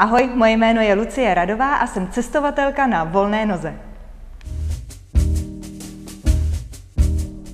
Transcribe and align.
Ahoj, 0.00 0.30
moje 0.34 0.52
jméno 0.52 0.80
je 0.80 0.94
Lucie 0.94 1.34
Radová 1.34 1.76
a 1.76 1.86
jsem 1.86 2.08
cestovatelka 2.08 2.86
na 2.86 3.04
volné 3.04 3.46
noze. 3.46 3.74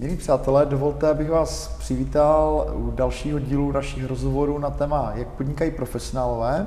Milí 0.00 0.16
přátelé, 0.16 0.66
dovolte, 0.66 1.08
abych 1.08 1.30
vás 1.30 1.68
přivítal 1.78 2.66
u 2.74 2.90
dalšího 2.90 3.38
dílu 3.38 3.72
našich 3.72 4.04
rozhovorů 4.04 4.58
na 4.58 4.70
téma, 4.70 5.12
jak 5.14 5.28
podnikají 5.28 5.70
profesionálové. 5.70 6.66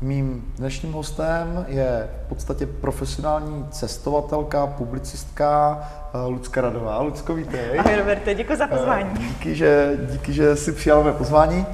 Mým 0.00 0.52
dnešním 0.56 0.92
hostem 0.92 1.64
je 1.68 2.10
v 2.26 2.28
podstatě 2.28 2.66
profesionální 2.66 3.66
cestovatelka, 3.70 4.66
publicistka 4.66 5.80
eh, 6.14 6.26
Lucka 6.26 6.60
Radová. 6.60 7.02
Lucko, 7.02 7.34
vítej. 7.34 7.78
Ahoj 7.78 7.96
Roberte, 7.96 8.34
děkuji 8.34 8.56
za 8.56 8.66
pozvání. 8.66 9.10
Eh, 9.14 9.18
díky, 9.18 9.54
že, 9.54 9.98
díky, 10.10 10.32
že 10.32 10.56
si 10.56 10.72
přijal 10.72 11.04
mé 11.04 11.12
pozvání. 11.12 11.66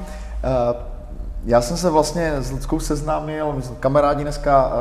Já 1.46 1.60
jsem 1.60 1.76
se 1.76 1.90
vlastně 1.90 2.32
s 2.38 2.50
Ludskou 2.50 2.80
seznámil, 2.80 3.52
my 3.52 3.62
jsme 3.62 3.76
kamarádi 3.80 4.22
dneska 4.22 4.72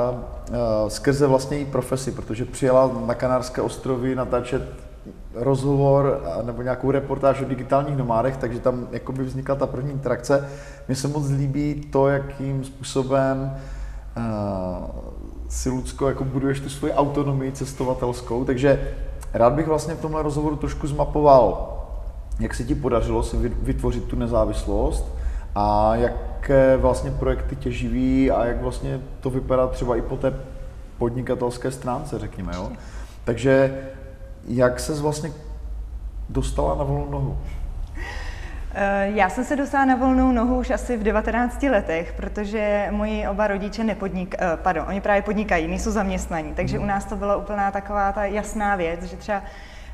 uh, 0.49 0.89
skrze 0.89 1.27
vlastně 1.27 1.57
její 1.57 1.65
profesi, 1.65 2.11
protože 2.11 2.45
přijela 2.45 2.91
na 3.05 3.13
Kanárské 3.13 3.61
ostrovy 3.61 4.15
natáčet 4.15 4.61
rozhovor 5.33 6.23
nebo 6.43 6.61
nějakou 6.61 6.91
reportáž 6.91 7.41
o 7.41 7.45
digitálních 7.45 7.97
nomádech, 7.97 8.37
takže 8.37 8.59
tam 8.59 8.87
jakoby 8.91 9.23
vznikla 9.23 9.55
ta 9.55 9.67
první 9.67 9.91
interakce. 9.91 10.49
Mně 10.87 10.95
se 10.95 11.07
moc 11.07 11.29
líbí 11.29 11.81
to, 11.91 12.07
jakým 12.07 12.63
způsobem 12.63 13.53
uh, 14.17 14.23
si 15.49 15.69
Lucko 15.69 16.07
jako 16.07 16.23
buduješ 16.23 16.59
tu 16.59 16.69
svoji 16.69 16.93
autonomii 16.93 17.51
cestovatelskou, 17.51 18.45
takže 18.45 18.93
rád 19.33 19.53
bych 19.53 19.67
vlastně 19.67 19.95
v 19.95 20.01
tomhle 20.01 20.23
rozhovoru 20.23 20.55
trošku 20.55 20.87
zmapoval, 20.87 21.77
jak 22.39 22.53
se 22.53 22.63
ti 22.63 22.75
podařilo 22.75 23.23
si 23.23 23.37
vytvořit 23.61 24.03
tu 24.03 24.15
nezávislost 24.15 25.05
a 25.55 25.95
jak 25.95 26.34
jaké 26.49 26.77
vlastně 26.77 27.11
projekty 27.11 27.55
tě 27.55 27.71
živí 27.71 28.31
a 28.31 28.45
jak 28.45 28.61
vlastně 28.61 28.99
to 29.19 29.29
vypadá 29.29 29.67
třeba 29.67 29.95
i 29.95 30.01
po 30.01 30.17
té 30.17 30.33
podnikatelské 30.97 31.71
stránce, 31.71 32.19
řekněme. 32.19 32.53
Jo? 32.55 32.71
Takže 33.23 33.77
jak 34.47 34.79
se 34.79 34.93
vlastně 34.93 35.31
dostala 36.29 36.75
na 36.75 36.83
volnou 36.83 37.11
nohu? 37.11 37.37
Eh, 38.73 39.11
já 39.15 39.29
jsem 39.29 39.43
se 39.43 39.55
dostala 39.55 39.85
na 39.85 39.95
volnou 39.95 40.31
nohu 40.31 40.59
už 40.59 40.69
asi 40.69 40.97
v 40.97 41.03
19 41.03 41.69
letech, 41.69 42.13
protože 42.13 42.87
moji 42.91 43.27
oba 43.27 43.47
rodiče 43.47 43.83
nepodnik, 43.83 44.35
eh, 44.39 44.57
pardon, 44.63 44.85
oni 44.87 45.01
právě 45.01 45.21
podnikají, 45.21 45.67
nejsou 45.67 45.91
zaměstnaní, 45.91 46.53
takže 46.53 46.77
mhm. 46.77 46.83
u 46.83 46.87
nás 46.87 47.05
to 47.05 47.15
byla 47.15 47.35
úplná 47.35 47.71
taková 47.71 48.11
ta 48.11 48.25
jasná 48.25 48.75
věc, 48.75 49.03
že 49.03 49.17
třeba 49.17 49.41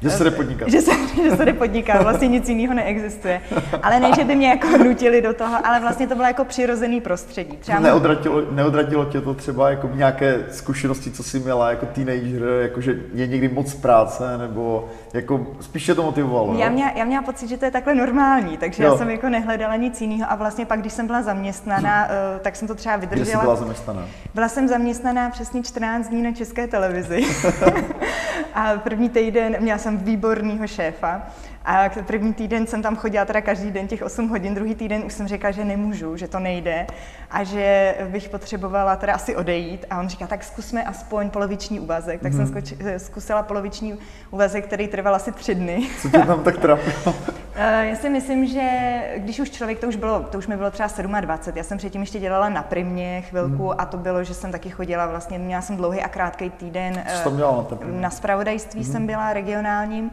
že 0.02 0.10
se 0.10 0.24
jde 0.24 0.32
podnikat. 0.32 0.70
Že 0.70 0.82
se, 0.82 0.92
že 1.24 1.36
se 1.36 1.46
jde 1.46 1.54
podnikat, 1.54 2.04
vlastně 2.04 2.28
nic 2.28 2.50
jiného 2.50 2.74
neexistuje. 2.74 3.42
Ale 3.84 4.00
ne, 4.00 4.12
že 4.16 4.24
by 4.24 4.36
mě 4.36 4.50
jako 4.50 4.78
nutili 4.78 5.22
do 5.22 5.34
toho, 5.34 5.68
ale 5.68 5.80
vlastně 5.80 6.08
to 6.08 6.16
bylo 6.16 6.28
jako 6.28 6.46
přirozený 6.46 7.02
prostředí. 7.02 7.58
Třeba 7.58 7.80
neodradilo, 7.80 8.42
neodradilo 8.52 9.06
tě 9.06 9.22
to 9.22 9.34
třeba 9.34 9.70
jako 9.70 9.90
nějaké 9.94 10.46
zkušenosti, 10.52 11.12
co 11.12 11.24
jsi 11.24 11.40
měla 11.40 11.70
jako 11.70 11.86
teenager, 11.86 12.42
jako 12.62 12.82
že 12.82 13.00
je 13.14 13.28
někdy 13.28 13.48
moc 13.48 13.74
práce, 13.74 14.38
nebo 14.38 14.90
jako 15.14 15.48
spíš 15.60 15.86
tě 15.86 15.96
to 15.96 16.04
motivovalo? 16.04 16.54
Já 16.58 16.70
měla, 16.70 16.92
já 16.96 17.06
měla 17.06 17.24
pocit, 17.24 17.50
že 17.50 17.58
to 17.58 17.66
je 17.66 17.72
takhle 17.72 17.96
normální, 17.96 18.58
takže 18.58 18.84
jo. 18.84 18.92
já 18.92 18.98
jsem 18.98 19.10
jako 19.10 19.30
nehledala 19.30 19.76
nic 19.76 20.02
jiného 20.02 20.32
a 20.32 20.36
vlastně 20.36 20.66
pak, 20.66 20.80
když 20.82 20.94
jsem 20.94 21.08
byla 21.08 21.22
zaměstnaná, 21.22 22.08
eh, 22.10 22.40
tak 22.42 22.56
jsem 22.56 22.68
to 22.68 22.76
třeba 22.76 22.96
vydržela. 22.96 23.26
Kde 23.26 23.32
jsi 23.32 23.38
byla 23.38 23.56
zaměstnaná? 23.56 24.08
Byla 24.34 24.48
jsem 24.48 24.68
zaměstnaná 24.68 25.30
přesně 25.30 25.64
14 25.64 26.08
dní 26.08 26.22
na 26.22 26.32
České 26.32 26.68
televizi. 26.68 27.22
a 28.54 28.78
první 28.78 29.10
týden 29.10 29.58
měla 29.60 29.78
jsem 29.78 29.98
výborného 29.98 30.68
šéfa. 30.68 31.22
A 31.66 31.90
první 32.08 32.34
týden 32.34 32.68
jsem 32.68 32.82
tam 32.82 32.96
chodila 32.96 33.26
teda 33.26 33.42
každý 33.42 33.72
den 33.72 33.88
těch 33.88 34.02
8 34.02 34.30
hodin, 34.30 34.56
druhý 34.56 34.76
týden 34.76 35.04
už 35.06 35.14
jsem 35.14 35.28
řekla, 35.28 35.52
že 35.52 35.66
nemůžu, 35.66 36.18
že 36.18 36.28
to 36.28 36.40
nejde 36.40 36.88
a 37.32 37.44
že 37.44 37.96
bych 38.10 38.30
potřebovala 38.30 38.96
teda 38.96 39.14
asi 39.14 39.36
odejít. 39.36 39.86
A 39.90 40.00
on 40.00 40.10
říká, 40.10 40.28
tak 40.28 40.44
zkusme 40.44 40.84
aspoň 40.84 41.30
poloviční 41.30 41.80
úvazek. 41.80 42.22
Tak 42.22 42.32
mm. 42.32 42.38
jsem 42.38 42.48
skoči, 42.48 42.78
zkusila 42.98 43.44
poloviční 43.44 43.98
úvazek, 44.32 44.66
který 44.66 44.88
trval 44.88 45.16
asi 45.16 45.32
tři 45.32 45.56
dny. 45.56 45.90
Co 46.02 46.10
tě 46.10 46.20
tam 46.20 46.44
tak 46.44 46.58
trapilo? 46.58 47.16
Eh, 47.56 47.88
já 47.88 47.96
si 47.96 48.10
myslím, 48.10 48.46
že 48.46 48.70
když 49.18 49.40
už 49.40 49.50
člověk, 49.50 49.80
to 49.80 49.88
už, 49.88 49.96
bylo, 49.96 50.20
to 50.20 50.38
už 50.38 50.48
mi 50.48 50.58
bylo 50.58 50.72
třeba 50.72 50.90
27, 51.22 51.58
já 51.58 51.64
jsem 51.64 51.78
předtím 51.78 52.02
ještě 52.02 52.20
dělala 52.20 52.50
na 52.50 52.64
primě 52.64 53.22
chvilku 53.22 53.64
mm. 53.64 53.74
a 53.78 53.86
to 53.86 53.98
bylo, 53.98 54.24
že 54.24 54.34
jsem 54.34 54.52
taky 54.52 54.70
chodila 54.70 55.06
vlastně, 55.06 55.40
měla 55.40 55.62
jsem 55.62 55.78
dlouhý 55.78 56.02
a 56.02 56.08
krátký 56.08 56.50
týden. 56.50 57.04
Co 57.18 57.24
to 57.24 57.32
měla 57.32 57.52
na, 57.52 57.66
na 58.02 58.10
spravodajství 58.10 58.80
mm. 58.80 58.86
jsem 58.86 59.08
byla 59.08 59.34
regionálním 59.34 60.12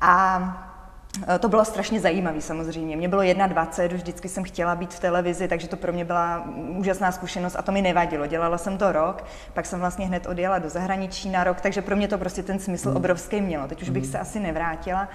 a 0.00 0.66
Eh, 0.66 0.69
to 1.38 1.48
bylo 1.48 1.64
strašně 1.64 2.00
zajímavé 2.00 2.40
samozřejmě. 2.40 2.96
Mě 2.96 3.08
bylo 3.08 3.22
21, 3.46 3.94
už 3.96 4.02
vždycky 4.02 4.28
jsem 4.28 4.44
chtěla 4.44 4.74
být 4.74 4.94
v 4.94 5.00
televizi, 5.00 5.48
takže 5.48 5.68
to 5.68 5.76
pro 5.76 5.92
mě 5.92 6.04
byla 6.04 6.44
úžasná 6.76 7.12
zkušenost 7.12 7.56
a 7.58 7.62
to 7.62 7.72
mi 7.72 7.82
nevadilo. 7.82 8.26
Dělala 8.26 8.58
jsem 8.58 8.78
to 8.78 8.92
rok, 8.92 9.24
pak 9.54 9.66
jsem 9.66 9.80
vlastně 9.80 10.06
hned 10.06 10.26
odjela 10.26 10.58
do 10.58 10.68
zahraničí 10.68 11.30
na 11.30 11.44
rok, 11.44 11.60
takže 11.60 11.82
pro 11.82 11.96
mě 11.96 12.08
to 12.08 12.18
prostě 12.18 12.42
ten 12.42 12.58
smysl 12.58 12.90
mm. 12.90 12.96
obrovský 12.96 13.40
mělo. 13.40 13.68
Teď 13.68 13.82
už 13.82 13.90
bych 13.90 14.04
mm. 14.04 14.10
se 14.10 14.18
asi 14.18 14.40
nevrátila. 14.40 15.08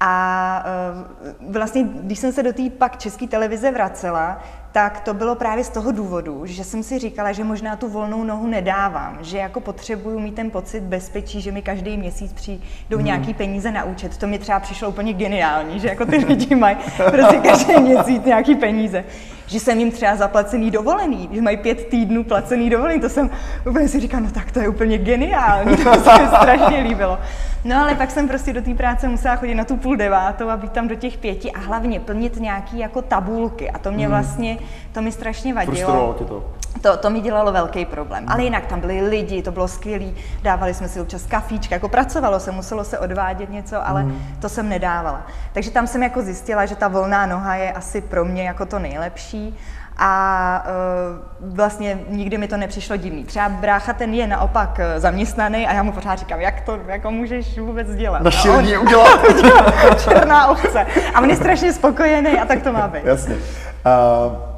A 0.00 0.64
eh, 0.66 1.34
vlastně, 1.50 1.84
když 1.84 2.18
jsem 2.18 2.32
se 2.32 2.42
do 2.42 2.52
té 2.52 2.70
pak 2.70 2.98
české 2.98 3.26
televize 3.26 3.70
vracela, 3.70 4.42
tak 4.72 5.00
to 5.00 5.14
bylo 5.14 5.34
právě 5.34 5.64
z 5.64 5.68
toho 5.68 5.92
důvodu, 5.92 6.42
že 6.44 6.64
jsem 6.64 6.82
si 6.82 6.98
říkala, 6.98 7.32
že 7.32 7.44
možná 7.44 7.76
tu 7.76 7.88
volnou 7.88 8.24
nohu 8.24 8.46
nedávám, 8.46 9.18
že 9.20 9.38
jako 9.38 9.60
potřebuju 9.60 10.18
mít 10.18 10.34
ten 10.34 10.50
pocit 10.50 10.80
bezpečí, 10.80 11.40
že 11.40 11.52
mi 11.52 11.62
každý 11.62 11.96
měsíc 11.96 12.32
přijdou 12.32 12.96
hmm. 12.96 13.04
nějaký 13.04 13.34
peníze 13.34 13.70
na 13.70 13.84
účet. 13.84 14.16
To 14.16 14.26
mi 14.26 14.38
třeba 14.38 14.60
přišlo 14.60 14.88
úplně 14.88 15.12
geniální, 15.12 15.80
že 15.80 15.88
jako 15.88 16.06
ty 16.06 16.16
lidi 16.16 16.54
mají 16.54 16.76
prostě 16.96 17.36
každý 17.48 17.80
měsíc 17.80 18.24
nějaký 18.24 18.54
peníze. 18.54 19.04
Že 19.52 19.60
jsem 19.60 19.78
jim 19.78 19.90
třeba 19.90 20.16
zaplacený 20.16 20.70
dovolený, 20.70 21.28
že 21.32 21.42
mají 21.42 21.56
pět 21.56 21.86
týdnů 21.86 22.24
placený 22.24 22.70
dovolený, 22.70 23.00
to 23.00 23.08
jsem 23.08 23.30
úplně 23.68 23.88
si 23.88 24.00
říkala, 24.00 24.22
no 24.22 24.30
tak 24.30 24.50
to 24.50 24.60
je 24.60 24.68
úplně 24.68 24.98
geniální, 24.98 25.76
to 25.76 25.94
se 25.94 26.22
mi 26.22 26.26
strašně 26.26 26.78
líbilo. 26.78 27.18
No 27.64 27.76
ale 27.76 27.94
pak 27.94 28.10
jsem 28.10 28.28
prostě 28.28 28.52
do 28.52 28.62
té 28.62 28.74
práce 28.74 29.08
musela 29.08 29.36
chodit 29.36 29.54
na 29.54 29.64
tu 29.64 29.76
půl 29.76 29.96
devátou 29.96 30.48
a 30.48 30.56
být 30.56 30.72
tam 30.72 30.88
do 30.88 30.94
těch 30.94 31.18
pěti 31.18 31.52
a 31.52 31.58
hlavně 31.58 32.00
plnit 32.00 32.40
nějaký 32.40 32.78
jako 32.78 33.02
tabulky 33.02 33.70
a 33.70 33.78
to 33.78 33.92
mě 33.92 34.04
hmm. 34.04 34.10
vlastně 34.10 34.58
to 34.92 35.02
mi 35.02 35.12
strašně 35.12 35.54
vadilo. 35.54 36.14
tě 36.18 36.24
to? 36.24 36.44
To, 36.80 36.96
to 36.96 37.10
mi 37.10 37.20
dělalo 37.20 37.52
velký 37.52 37.84
problém. 37.84 38.24
Ale 38.28 38.42
jinak 38.42 38.66
tam 38.66 38.80
byli 38.80 39.08
lidi, 39.08 39.42
to 39.42 39.52
bylo 39.52 39.68
skvělé, 39.68 40.06
dávali 40.42 40.74
jsme 40.74 40.88
si 40.88 41.00
občas 41.00 41.26
kafíčka, 41.26 41.74
jako 41.74 41.88
pracovalo 41.88 42.40
se, 42.40 42.50
muselo 42.52 42.84
se 42.84 42.98
odvádět 42.98 43.50
něco, 43.50 43.88
ale 43.88 44.02
mm. 44.02 44.22
to 44.40 44.48
jsem 44.48 44.68
nedávala. 44.68 45.26
Takže 45.52 45.70
tam 45.70 45.86
jsem 45.86 46.02
jako 46.02 46.22
zjistila, 46.22 46.66
že 46.66 46.76
ta 46.76 46.88
volná 46.88 47.26
noha 47.26 47.54
je 47.54 47.72
asi 47.72 48.00
pro 48.00 48.24
mě 48.24 48.42
jako 48.42 48.66
to 48.66 48.78
nejlepší 48.78 49.58
a 49.98 50.64
uh, 51.40 51.54
vlastně 51.54 51.98
nikdy 52.08 52.38
mi 52.38 52.48
to 52.48 52.56
nepřišlo 52.56 52.96
divný. 52.96 53.24
Třeba 53.24 53.48
brácha 53.48 53.92
ten 53.92 54.14
je 54.14 54.26
naopak 54.26 54.80
e, 54.80 55.00
zaměstnaný 55.00 55.66
a 55.66 55.72
já 55.72 55.82
mu 55.82 55.92
pořád 55.92 56.18
říkám, 56.18 56.40
jak 56.40 56.60
to 56.60 56.78
jako 56.86 57.10
můžeš 57.10 57.58
vůbec 57.58 57.94
dělat. 57.94 58.22
Na 58.22 58.30
šilní 58.30 58.78
udělat. 58.78 59.20
černá 60.04 60.46
ovce. 60.46 60.86
A 61.14 61.20
on 61.20 61.30
je 61.30 61.36
strašně 61.36 61.72
spokojený 61.72 62.38
a 62.38 62.44
tak 62.44 62.62
to 62.62 62.72
má 62.72 62.88
být. 62.88 63.04
Jasně. 63.04 63.34
Uh, 63.34 64.51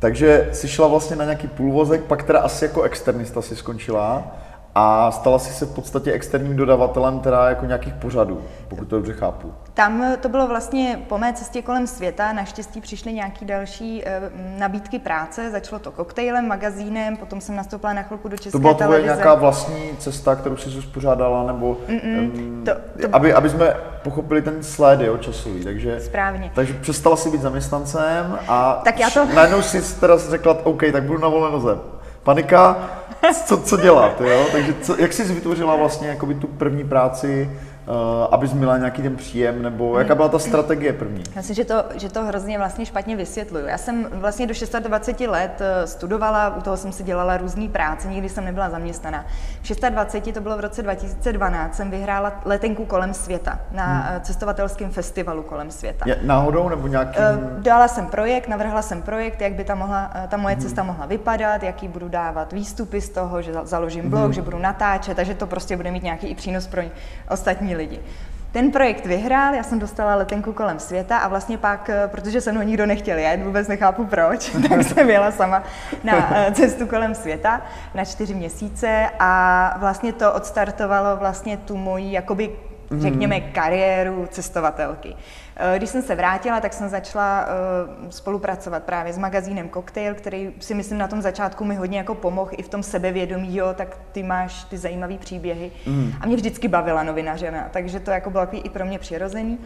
takže 0.00 0.48
jsi 0.52 0.68
šla 0.68 0.86
vlastně 0.86 1.16
na 1.16 1.24
nějaký 1.24 1.48
půlvozek, 1.48 2.04
pak 2.04 2.22
teda 2.22 2.40
asi 2.40 2.64
jako 2.64 2.82
externista 2.82 3.42
si 3.42 3.56
skončila 3.56 4.36
a 4.74 5.10
stala 5.10 5.38
si 5.38 5.52
se 5.52 5.66
v 5.66 5.74
podstatě 5.74 6.12
externím 6.12 6.56
dodavatelem 6.56 7.20
teda 7.20 7.48
jako 7.48 7.66
nějakých 7.66 7.94
pořadů, 7.94 8.40
pokud 8.68 8.88
to 8.88 8.96
dobře 8.96 9.12
chápu. 9.12 9.52
Tam 9.74 10.04
to 10.20 10.28
bylo 10.28 10.46
vlastně 10.46 11.00
po 11.08 11.18
mé 11.18 11.32
cestě 11.32 11.62
kolem 11.62 11.86
světa, 11.86 12.32
naštěstí 12.32 12.80
přišly 12.80 13.12
nějaké 13.12 13.44
další 13.44 14.08
e, 14.08 14.20
nabídky 14.58 14.98
práce, 14.98 15.50
začalo 15.50 15.78
to 15.78 15.90
koktejlem, 15.90 16.48
magazínem, 16.48 17.16
potom 17.16 17.40
jsem 17.40 17.56
nastoupila 17.56 17.92
na 17.92 18.02
chvilku 18.02 18.28
do 18.28 18.36
České 18.36 18.50
To 18.50 18.58
byla 18.58 18.74
tvoje 18.74 19.02
nějaká 19.02 19.34
vlastní 19.34 19.90
cesta, 19.98 20.36
kterou 20.36 20.56
jsi 20.56 20.78
uspořádala, 20.78 21.46
nebo 21.46 21.76
um, 21.88 22.62
to, 22.64 22.72
to... 23.02 23.08
Aby, 23.12 23.34
aby 23.34 23.50
jsme 23.50 23.76
pochopili 24.02 24.42
ten 24.42 24.62
sled, 24.62 25.00
jo, 25.00 25.18
časový, 25.18 25.64
takže... 25.64 26.00
Správně. 26.00 26.50
Takže 26.54 26.74
přestala 26.74 27.16
si 27.16 27.30
být 27.30 27.40
zaměstnancem 27.40 28.38
a 28.48 28.80
tak 28.84 29.00
já 29.00 29.10
to... 29.10 29.24
najednou 29.34 29.62
si 29.62 30.00
teda 30.00 30.18
řekla, 30.18 30.66
OK, 30.66 30.82
tak 30.92 31.02
budu 31.02 31.18
na 31.18 31.28
volné 31.28 31.52
noze. 31.52 31.78
Panika, 32.22 32.76
co, 33.46 33.56
co 33.56 33.76
dělat, 33.76 34.20
jo? 34.20 34.46
Takže 34.52 34.74
co, 34.82 34.96
jak 34.98 35.12
jsi 35.12 35.24
vytvořila 35.24 35.76
vlastně 35.76 36.08
jakoby 36.08 36.34
tu 36.34 36.46
první 36.46 36.84
práci, 36.84 37.50
uh, 37.86 38.34
abys 38.34 38.52
měla 38.52 38.78
nějaký 38.78 39.02
ten 39.02 39.16
příjem, 39.16 39.62
nebo 39.62 39.98
jaká 39.98 40.14
byla 40.14 40.28
ta 40.28 40.38
strategie 40.38 40.92
první? 40.92 41.22
Já 41.36 41.42
si, 41.42 41.54
že 41.54 41.64
to, 41.64 41.84
že 41.94 42.08
to 42.08 42.24
hrozně 42.24 42.58
vlastně 42.58 42.86
špatně 42.86 43.16
vysvětluju. 43.16 43.66
Já 43.66 43.78
jsem 43.78 44.08
vlastně 44.12 44.46
do 44.46 44.54
26 44.88 45.28
let 45.28 45.60
eh, 45.60 45.86
studovala, 45.86 46.56
u 46.56 46.60
toho 46.60 46.76
jsem 46.76 46.92
si 46.92 47.02
dělala 47.02 47.36
různé 47.36 47.68
práce, 47.68 48.08
nikdy 48.08 48.28
jsem 48.28 48.44
nebyla 48.44 48.70
zaměstnaná. 48.70 49.24
V 49.62 49.90
26, 49.90 50.34
to 50.34 50.40
bylo 50.40 50.56
v 50.56 50.60
roce 50.60 50.82
2012, 50.82 51.76
jsem 51.76 51.90
vyhrála 51.90 52.32
letenku 52.44 52.84
kolem 52.84 53.14
světa 53.14 53.60
na 53.72 53.84
hmm. 53.84 54.16
Eh, 54.16 54.20
cestovatelském 54.20 54.90
festivalu 54.90 55.42
kolem 55.42 55.70
světa. 55.70 56.04
Je, 56.08 56.18
náhodou 56.22 56.68
nebo 56.68 56.86
nějakým? 56.86 57.22
Dala 57.58 57.88
jsem 57.88 58.06
projekt, 58.06 58.48
navrhla 58.48 58.82
jsem 58.82 59.02
projekt, 59.02 59.40
jak 59.40 59.52
by 59.52 59.64
ta, 59.64 59.74
mohla, 59.74 60.10
ta 60.28 60.36
moje 60.36 60.54
hmm. 60.54 60.62
cesta 60.62 60.82
mohla 60.82 61.06
vypadat, 61.06 61.62
jaký 61.62 61.88
budu 61.88 62.08
dávat 62.08 62.52
výstupy 62.52 63.00
z 63.00 63.08
toho, 63.08 63.42
že 63.42 63.52
založím 63.62 64.10
blog, 64.10 64.24
hmm. 64.24 64.32
že 64.32 64.42
budu 64.42 64.58
natáčet, 64.58 65.16
takže 65.16 65.34
to 65.34 65.46
prostě 65.46 65.76
bude 65.76 65.90
mít 65.90 66.02
nějaký 66.02 66.26
i 66.26 66.34
přínos 66.34 66.66
pro 66.66 66.82
ostatní 67.30 67.74
lidi. 67.80 68.00
Ten 68.52 68.70
projekt 68.70 69.06
vyhrál, 69.06 69.54
já 69.54 69.62
jsem 69.62 69.78
dostala 69.78 70.14
letenku 70.14 70.52
kolem 70.52 70.78
světa 70.78 71.18
a 71.18 71.28
vlastně 71.28 71.58
pak, 71.58 71.90
eh, 71.90 72.08
protože 72.08 72.40
se 72.40 72.52
mnou 72.52 72.62
nikdo 72.62 72.86
nechtěl 72.86 73.18
jet, 73.18 73.42
vůbec 73.42 73.68
nechápu 73.68 74.04
proč, 74.04 74.50
tak 74.68 74.82
jsem 74.82 75.10
jela 75.10 75.30
sama 75.30 75.62
na 76.04 76.36
eh, 76.36 76.52
cestu 76.52 76.86
kolem 76.86 77.14
světa 77.14 77.62
na 77.94 78.04
čtyři 78.04 78.34
měsíce 78.34 79.10
a 79.18 79.74
vlastně 79.78 80.12
to 80.12 80.32
odstartovalo 80.32 81.16
vlastně 81.16 81.56
tu 81.56 81.76
moji 81.76 82.12
jakoby 82.12 82.50
řekněme, 82.98 83.40
kariéru 83.40 84.26
cestovatelky. 84.30 85.16
Eh, 85.62 85.78
když 85.78 85.90
jsem 85.90 86.02
se 86.02 86.14
vrátila, 86.14 86.60
tak 86.60 86.72
jsem 86.72 86.88
začala 86.88 87.46
eh, 87.46 88.12
spolupracovat 88.12 88.82
právě 88.82 89.12
s 89.12 89.18
magazínem 89.18 89.70
Cocktail, 89.70 90.14
který 90.14 90.52
si 90.60 90.74
myslím 90.74 90.98
na 90.98 91.08
tom 91.08 91.22
začátku 91.22 91.64
mi 91.64 91.74
hodně 91.74 91.98
jako 91.98 92.14
pomohl 92.14 92.50
i 92.56 92.62
v 92.62 92.68
tom 92.68 92.82
sebevědomí, 92.82 93.56
jo, 93.56 93.74
tak 93.74 93.98
ty 94.12 94.22
máš 94.22 94.64
ty 94.64 94.78
zajímavé 94.78 95.18
příběhy. 95.18 95.72
Mm. 95.86 96.12
A 96.20 96.26
mě 96.26 96.36
vždycky 96.36 96.68
bavila 96.68 97.02
novinařina, 97.02 97.68
takže 97.70 98.00
to 98.00 98.10
jako 98.10 98.30
bylo 98.30 98.48
i 98.52 98.68
pro 98.68 98.86
mě 98.86 98.98
přirozený. 98.98 99.58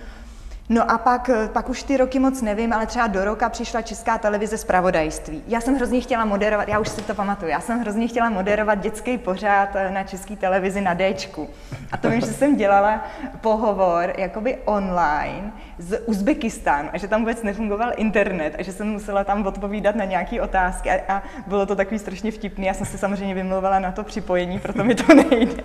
No 0.69 0.91
a 0.91 0.99
pak, 0.99 1.29
eh, 1.29 1.49
pak 1.49 1.69
už 1.69 1.83
ty 1.83 1.97
roky 1.97 2.19
moc 2.19 2.43
nevím, 2.43 2.73
ale 2.73 2.87
třeba 2.87 3.07
do 3.07 3.25
roka 3.25 3.49
přišla 3.49 3.83
česká 3.83 4.19
televize 4.19 4.59
z 4.59 4.65
pravodajství. 4.65 5.43
Já 5.49 5.61
jsem 5.61 5.77
hrozně 5.77 6.01
chtěla 6.01 6.25
moderovat, 6.25 6.69
já 6.69 6.79
už 6.79 6.89
si 6.89 7.03
to 7.03 7.15
pamatuju, 7.15 7.51
já 7.51 7.61
jsem 7.61 7.81
hrozně 7.81 8.09
chtěla 8.09 8.31
moderovat 8.31 8.81
dětský 8.81 9.19
pořád 9.19 9.69
eh, 9.75 9.91
na 9.91 10.05
české 10.05 10.37
televizi 10.37 10.81
na 10.81 10.95
Dčku. 10.95 11.49
A 11.93 11.97
to 11.97 12.11
vím, 12.11 12.21
že 12.21 12.27
jsem 12.27 12.57
dělala 12.57 13.05
pohovor 13.41 14.13
jakoby 14.19 14.59
online 14.65 15.53
z 15.79 16.01
Uzbekistánu 16.07 16.89
a 16.93 16.99
že 16.99 17.09
tam 17.09 17.21
vůbec 17.21 17.43
nefungoval 17.43 17.93
internet 17.97 18.55
a 18.59 18.63
že 18.63 18.73
jsem 18.73 18.89
musela 18.89 19.25
tam 19.25 19.47
odpovídat 19.47 19.97
na 19.97 20.05
nějaké 20.05 20.43
otázky 20.43 20.91
a, 20.91 21.15
a 21.15 21.23
bylo 21.47 21.67
to 21.67 21.77
takový 21.77 21.99
strašně 21.99 22.31
vtipný. 22.31 22.67
Já 22.67 22.75
jsem 22.75 22.87
se 22.87 22.99
samozřejmě 22.99 23.35
vymlouvala 23.35 23.79
na 23.79 23.93
to 23.93 24.05
připojení, 24.05 24.59
proto 24.59 24.85
mi 24.85 24.95
to 24.95 25.15
nejde. 25.31 25.63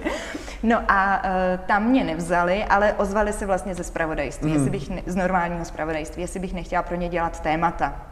No 0.63 0.81
a 0.87 1.23
uh, 1.23 1.65
tam 1.65 1.83
mě 1.83 2.03
nevzali, 2.03 2.63
ale 2.63 2.93
ozvali 2.93 3.33
se 3.33 3.45
vlastně 3.45 3.75
ze 3.75 3.83
spravodajství, 3.83 4.47
mm. 4.47 4.53
jestli 4.53 4.69
bych 4.69 4.88
ne, 4.89 5.01
z 5.05 5.15
normálního 5.15 5.65
spravodajství, 5.65 6.21
jestli 6.21 6.39
bych 6.39 6.53
nechtěla 6.53 6.83
pro 6.83 6.95
ně 6.95 7.09
dělat 7.09 7.39
témata. 7.39 8.05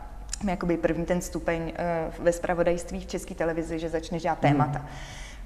Jakoby 0.50 0.78
první 0.78 1.06
ten 1.06 1.22
stupeň 1.22 1.62
uh, 1.62 2.26
ve 2.26 2.32
spravodajství 2.32 3.00
v 3.00 3.06
české 3.06 3.36
televizi, 3.36 3.80
že 3.80 3.90
začneš 3.90 4.22
dělat 4.22 4.40
témata. 4.40 4.80
Mm. 4.80 4.88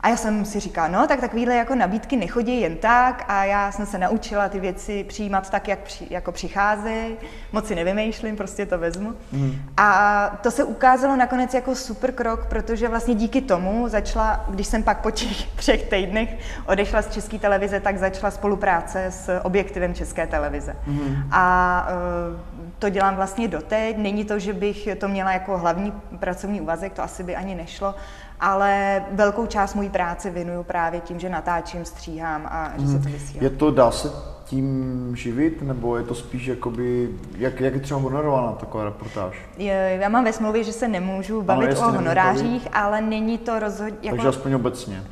A 0.04 0.10
já 0.10 0.18
jsem 0.18 0.46
si 0.46 0.60
říkala, 0.60 0.88
no 0.88 1.08
tak 1.08 1.20
takovýhle 1.20 1.56
jako 1.56 1.76
nabídky 1.76 2.18
nechodí 2.18 2.62
jen 2.62 2.76
tak 2.76 3.26
a 3.28 3.46
já 3.46 3.72
jsem 3.72 3.86
se 3.86 3.98
naučila 3.98 4.50
ty 4.50 4.60
věci 4.60 5.04
přijímat 5.04 5.50
tak, 5.50 5.68
jak 5.68 5.80
při, 5.80 6.08
jako 6.10 6.32
přicházejí, 6.32 7.16
moc 7.52 7.68
si 7.68 7.76
nevymýšlím, 7.76 8.36
prostě 8.36 8.66
to 8.66 8.78
vezmu. 8.78 9.14
Mm. 9.32 9.62
A 9.78 10.40
to 10.44 10.52
se 10.52 10.64
ukázalo 10.64 11.16
nakonec 11.16 11.54
jako 11.54 11.76
super 11.76 12.12
krok, 12.12 12.46
protože 12.46 12.88
vlastně 12.88 13.16
díky 13.16 13.42
tomu 13.42 13.88
začala, 13.88 14.46
když 14.50 14.68
jsem 14.68 14.84
pak 14.84 15.02
po 15.02 15.12
těch 15.12 15.48
třech 15.56 15.90
týdnech 15.90 16.30
odešla 16.66 17.02
z 17.02 17.14
České 17.14 17.40
televize, 17.40 17.80
tak 17.80 17.98
začala 17.98 18.32
spolupráce 18.32 19.06
s 19.06 19.40
objektivem 19.44 19.94
České 19.94 20.28
televize. 20.28 20.76
Mm. 20.88 21.24
A 21.32 21.88
uh, 22.32 22.40
to 22.80 22.90
dělám 22.90 23.16
vlastně 23.16 23.48
doteď. 23.48 23.98
Není 23.98 24.26
to, 24.26 24.40
že 24.40 24.54
bych 24.54 24.88
to 24.98 25.08
měla 25.08 25.32
jako 25.32 25.58
hlavní 25.58 25.94
pracovní 26.20 26.62
úvazek, 26.62 26.94
to 26.94 27.04
asi 27.04 27.24
by 27.24 27.36
ani 27.36 27.56
nešlo, 27.56 27.96
ale 28.42 29.04
velkou 29.12 29.46
část 29.46 29.74
mojí 29.74 29.90
práce 29.90 30.30
věnuju 30.30 30.64
právě 30.64 31.02
tím, 31.02 31.20
že 31.20 31.30
natáčím, 31.30 31.86
stříhám 31.86 32.46
a 32.46 32.74
že 32.78 32.88
se 32.88 32.94
to 32.94 33.04
hmm. 33.04 33.12
vysílá. 33.12 33.44
Je 33.44 33.50
to, 33.50 33.72
dá 33.72 33.92
se 33.92 34.12
tím 34.46 35.16
živit, 35.16 35.62
nebo 35.62 35.98
je 35.98 36.04
to 36.04 36.16
spíš 36.16 36.46
jakoby, 36.46 37.10
jak, 37.38 37.60
jak 37.60 37.74
je 37.74 37.80
třeba 37.80 38.00
honorovaná 38.00 38.52
taková 38.52 38.84
reportáž? 38.84 39.36
Je, 39.58 39.98
já 40.02 40.10
mám 40.10 40.24
ve 40.24 40.34
smlouvě, 40.34 40.64
že 40.64 40.74
se 40.74 40.88
nemůžu 40.88 41.42
bavit 41.42 41.78
o 41.78 41.82
honorářích, 41.82 42.68
ale 42.74 43.02
není 43.02 43.38
to 43.38 43.60
rozhodně... 43.60 43.98
Jako... 44.02 44.16
Takže 44.16 44.28
aspoň 44.28 44.54
obecně. 44.54 45.04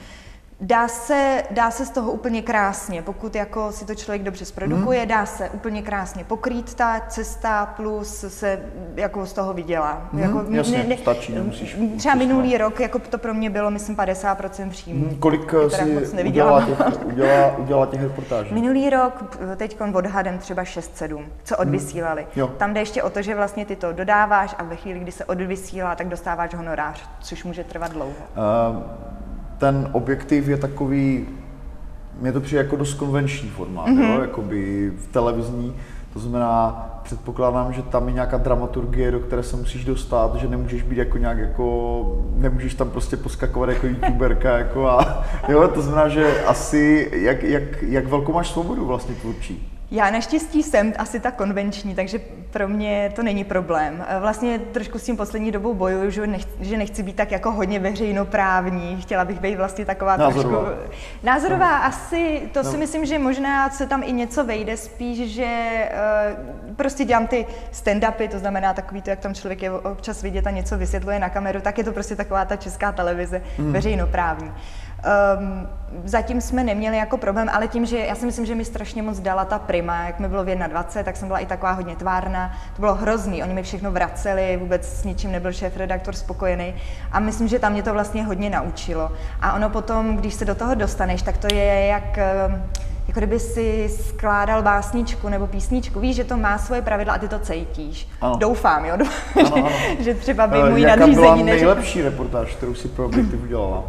Dá 0.61 0.87
se, 0.87 1.43
dá 1.51 1.71
se 1.71 1.85
z 1.85 1.89
toho 1.89 2.11
úplně 2.11 2.41
krásně, 2.41 3.01
pokud 3.01 3.35
jako 3.35 3.71
si 3.71 3.85
to 3.85 3.95
člověk 3.95 4.23
dobře 4.23 4.45
zprodukuje, 4.45 4.99
hmm. 4.99 5.07
dá 5.07 5.25
se 5.25 5.49
úplně 5.49 5.81
krásně 5.81 6.23
pokrýt 6.23 6.73
ta 6.73 7.01
cesta 7.07 7.65
plus 7.65 8.25
se 8.27 8.59
jako 8.95 9.25
z 9.25 9.33
toho 9.33 9.53
vydělá. 9.53 10.09
Hmm. 10.11 10.21
Jako, 10.21 10.45
Jasně, 10.49 10.77
ne, 10.77 10.83
ne, 10.83 10.97
stačí, 10.97 11.35
nemusíš. 11.35 11.77
Třeba 11.97 12.15
minulý 12.15 12.57
rok 12.57 12.79
jako 12.79 12.99
to 12.99 13.17
pro 13.17 13.33
mě 13.33 13.49
bylo, 13.49 13.71
myslím, 13.71 13.95
50% 13.95 14.69
příjmů. 14.69 15.05
Hmm. 15.05 15.17
Kolik 15.17 15.53
si 15.69 16.23
udělala 16.23 16.65
těch, 16.65 17.05
udělala, 17.05 17.57
udělala 17.57 17.85
těch 17.85 18.01
reportáží? 18.01 18.53
Minulý 18.53 18.89
rok, 18.89 19.37
teď 19.55 19.77
odhadem 19.93 20.37
třeba 20.37 20.63
6-7, 20.63 21.25
co 21.43 21.55
hmm. 21.55 21.67
odvysílali. 21.67 22.27
Hmm. 22.35 22.47
Tam 22.57 22.73
jde 22.73 22.81
ještě 22.81 23.03
o 23.03 23.09
to, 23.09 23.21
že 23.21 23.35
vlastně 23.35 23.65
ty 23.65 23.75
to 23.75 23.93
dodáváš 23.93 24.55
a 24.57 24.63
ve 24.63 24.75
chvíli, 24.75 24.99
kdy 24.99 25.11
se 25.11 25.25
odvysílá, 25.25 25.95
tak 25.95 26.07
dostáváš 26.07 26.53
honorář, 26.53 27.09
což 27.19 27.43
může 27.43 27.63
trvat 27.63 27.91
dlouho. 27.91 28.13
Uh, 28.71 28.83
ten 29.59 29.89
objektiv 29.91 30.47
je 30.47 30.57
takový, 30.57 31.27
mě 32.21 32.31
to 32.31 32.41
přijde 32.41 32.61
jako 32.61 32.75
dost 32.75 32.93
konvenční 32.93 33.49
formát, 33.49 33.87
mm-hmm. 33.87 34.13
jo, 34.15 34.21
jakoby 34.21 34.91
v 34.97 35.07
televizní, 35.07 35.75
to 36.13 36.19
znamená, 36.19 36.85
předpokládám, 37.03 37.73
že 37.73 37.81
tam 37.81 38.07
je 38.07 38.13
nějaká 38.13 38.37
dramaturgie, 38.37 39.11
do 39.11 39.19
které 39.19 39.43
se 39.43 39.55
musíš 39.55 39.85
dostat, 39.85 40.35
že 40.35 40.47
nemůžeš 40.47 40.83
být 40.83 40.97
jako 40.97 41.17
nějak 41.17 41.37
jako, 41.37 42.23
nemůžeš 42.35 42.73
tam 42.73 42.89
prostě 42.89 43.17
poskakovat 43.17 43.69
jako 43.69 43.87
youtuberka, 43.87 44.57
jako 44.57 44.87
a 44.87 45.23
jo, 45.49 45.67
to 45.67 45.81
znamená, 45.81 46.07
že 46.07 46.43
asi, 46.45 47.09
jak, 47.13 47.43
jak, 47.43 47.83
jak 47.83 48.07
velkou 48.07 48.33
máš 48.33 48.51
svobodu 48.51 48.85
vlastně 48.85 49.15
tvůrčí? 49.15 49.78
Já 49.91 50.09
naštěstí 50.09 50.63
jsem 50.63 50.93
asi 50.97 51.19
ta 51.19 51.31
konvenční, 51.31 51.95
takže 51.95 52.19
pro 52.51 52.67
mě 52.67 53.11
to 53.15 53.23
není 53.23 53.43
problém. 53.43 54.05
Vlastně 54.19 54.59
trošku 54.59 54.99
s 54.99 55.03
tím 55.03 55.17
poslední 55.17 55.51
dobou 55.51 55.73
bojuju, 55.73 56.09
že 56.09 56.27
nechci, 56.27 56.51
že 56.59 56.77
nechci 56.77 57.03
být 57.03 57.15
tak 57.15 57.31
jako 57.31 57.51
hodně 57.51 57.79
veřejnoprávní. 57.79 59.01
Chtěla 59.01 59.25
bych 59.25 59.39
být 59.39 59.55
vlastně 59.55 59.85
taková 59.85 60.17
názorová. 60.17 60.65
trošku... 60.65 60.93
Názorová 61.23 61.79
no. 61.79 61.85
asi, 61.85 62.41
to 62.53 62.63
no. 62.63 62.71
si 62.71 62.77
myslím, 62.77 63.05
že 63.05 63.19
možná 63.19 63.69
se 63.69 63.87
tam 63.87 64.03
i 64.03 64.11
něco 64.11 64.43
vejde, 64.43 64.77
spíš, 64.77 65.33
že 65.33 65.89
uh, 66.67 66.75
prostě 66.75 67.05
dělám 67.05 67.27
ty 67.27 67.45
stand-upy, 67.73 68.27
to 68.27 68.39
znamená 68.39 68.73
takový 68.73 69.01
to, 69.01 69.09
jak 69.09 69.19
tam 69.19 69.33
člověk 69.33 69.61
je 69.61 69.71
občas 69.71 70.23
vidět 70.23 70.47
a 70.47 70.51
něco 70.51 70.77
vysvětluje 70.77 71.19
na 71.19 71.29
kameru, 71.29 71.61
tak 71.61 71.77
je 71.77 71.83
to 71.83 71.91
prostě 71.91 72.15
taková 72.15 72.45
ta 72.45 72.55
česká 72.55 72.91
televize, 72.91 73.41
mm. 73.57 73.73
veřejnoprávní. 73.73 74.51
Um, 75.39 75.67
zatím 76.05 76.41
jsme 76.41 76.63
neměli 76.63 76.97
jako 76.97 77.17
problém, 77.17 77.49
ale 77.53 77.67
tím, 77.67 77.85
že 77.85 77.97
já 77.97 78.15
si 78.15 78.25
myslím, 78.25 78.45
že 78.45 78.55
mi 78.55 78.65
strašně 78.65 79.01
moc 79.01 79.19
dala 79.19 79.45
ta 79.45 79.59
prima, 79.59 80.03
jak 80.03 80.19
mi 80.19 80.27
bylo 80.27 80.43
v 80.43 80.47
21, 80.47 81.03
tak 81.03 81.17
jsem 81.17 81.27
byla 81.27 81.39
i 81.39 81.45
taková 81.45 81.71
hodně 81.71 81.95
tvárna, 81.95 82.51
to 82.75 82.79
bylo 82.79 82.95
hrozný, 82.95 83.43
oni 83.43 83.53
mi 83.53 83.63
všechno 83.63 83.91
vraceli, 83.91 84.57
vůbec 84.57 84.99
s 84.99 85.03
ničím 85.03 85.31
nebyl 85.31 85.53
šéf 85.53 85.77
redaktor 85.77 86.15
spokojený 86.15 86.73
a 87.11 87.19
myslím, 87.19 87.47
že 87.47 87.59
tam 87.59 87.71
mě 87.71 87.83
to 87.83 87.93
vlastně 87.93 88.23
hodně 88.23 88.49
naučilo. 88.49 89.11
A 89.41 89.53
ono 89.53 89.69
potom, 89.69 90.17
když 90.17 90.33
se 90.33 90.45
do 90.45 90.55
toho 90.55 90.75
dostaneš, 90.75 91.21
tak 91.21 91.37
to 91.37 91.55
je 91.55 91.85
jak 91.85 92.17
ehm, 92.17 92.63
jako 93.07 93.19
kdyby 93.19 93.39
si 93.39 93.89
skládal 93.89 94.61
básničku 94.61 95.29
nebo 95.29 95.47
písničku, 95.47 95.99
víš, 95.99 96.15
že 96.15 96.23
to 96.23 96.37
má 96.37 96.57
svoje 96.57 96.81
pravidla 96.81 97.13
a 97.13 97.17
ty 97.17 97.27
to 97.27 97.39
cítíš. 97.39 98.07
Ano. 98.21 98.37
Doufám, 98.37 98.85
jo, 98.85 98.93
ano, 98.93 99.05
ano. 99.55 99.69
Že, 99.97 100.03
že 100.03 100.13
třeba 100.13 100.47
by 100.47 100.63
můj 100.69 100.81
Jaká 100.81 100.95
nadřízení... 100.95 101.25
Jaká 101.25 101.35
byla 101.35 101.45
nejlepší 101.45 102.01
reportáž, 102.01 102.55
kterou 102.55 102.73
si 102.73 102.87
pro 102.87 103.05
objektiv 103.05 103.43
udělala? 103.43 103.83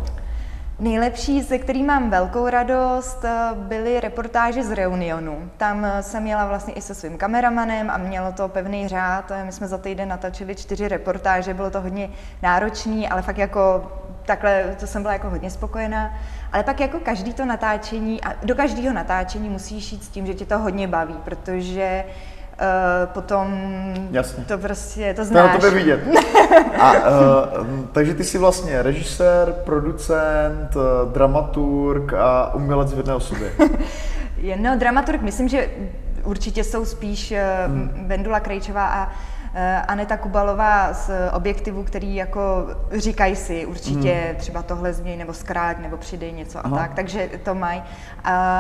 Nejlepší, 0.81 1.43
ze 1.43 1.59
který 1.59 1.83
mám 1.83 2.11
velkou 2.11 2.49
radost, 2.49 3.25
byly 3.55 4.01
reportáže 4.01 4.65
z 4.65 4.71
Reunionu. 4.71 5.51
Tam 5.57 5.87
jsem 6.01 6.23
měla 6.23 6.47
vlastně 6.47 6.75
i 6.75 6.81
se 6.81 6.95
svým 6.95 7.19
kameramanem 7.19 7.91
a 7.91 7.99
mělo 7.99 8.33
to 8.33 8.49
pevný 8.49 8.89
řád. 8.89 9.33
My 9.45 9.53
jsme 9.53 9.69
za 9.69 9.79
týden 9.79 10.09
natočili 10.09 10.55
čtyři 10.55 10.89
reportáže, 10.89 11.55
bylo 11.55 11.71
to 11.71 11.81
hodně 11.81 12.11
náročný, 12.43 13.09
ale 13.09 13.23
fakt 13.23 13.39
jako 13.39 13.93
takhle, 14.27 14.77
to 14.81 14.87
jsem 14.87 15.03
byla 15.03 15.13
jako 15.13 15.31
hodně 15.31 15.51
spokojená. 15.51 16.15
Ale 16.53 16.63
pak 16.63 16.81
jako 16.81 17.01
každý 17.01 17.35
to 17.35 17.45
natáčení, 17.45 18.21
a 18.25 18.35
do 18.43 18.55
každého 18.55 18.95
natáčení 18.95 19.49
musíš 19.49 19.93
jít 19.93 20.05
s 20.05 20.09
tím, 20.09 20.27
že 20.27 20.35
tě 20.35 20.47
to 20.47 20.59
hodně 20.59 20.89
baví, 20.89 21.15
protože 21.25 22.05
potom 23.07 23.61
Jasně. 24.11 24.45
to 24.45 24.59
prostě, 24.59 25.15
to 25.15 25.25
znáš. 25.25 25.43
To 25.43 25.49
na 25.49 25.59
tebe 25.59 25.71
vidět. 25.71 26.01
A, 26.81 26.93
uh, 26.93 27.85
takže 27.93 28.15
ty 28.15 28.25
jsi 28.25 28.39
vlastně 28.39 28.83
režisér, 28.83 29.53
producent, 29.65 30.77
uh, 30.77 31.13
dramaturg 31.13 32.13
a 32.13 32.55
umělec 32.55 32.93
v 32.93 32.97
jedné 32.97 33.15
osobě. 33.15 33.53
no, 34.57 34.79
dramaturg, 34.79 35.23
myslím, 35.23 35.49
že 35.49 35.69
určitě 36.25 36.65
jsou 36.65 36.85
spíš 36.85 37.33
uh, 37.33 37.73
hmm. 37.73 38.07
Vendula 38.07 38.41
Krejčová 38.41 38.87
a 38.87 39.13
Aneta 39.89 40.17
Kubalová 40.17 40.93
z 40.93 41.11
objektivu, 41.33 41.83
který 41.83 42.15
jako 42.15 42.67
říkají 42.93 43.37
si 43.37 43.67
určitě 43.67 44.25
hmm. 44.27 44.37
třeba 44.37 44.63
tohle 44.63 44.93
změň 44.93 45.19
nebo 45.19 45.33
zkrát 45.33 45.79
nebo 45.79 45.97
přidej 45.97 46.33
něco 46.33 46.67
Aha. 46.67 46.77
a 46.77 46.81
tak, 46.81 46.95
takže 46.95 47.31
to 47.45 47.55
mají. 47.55 47.83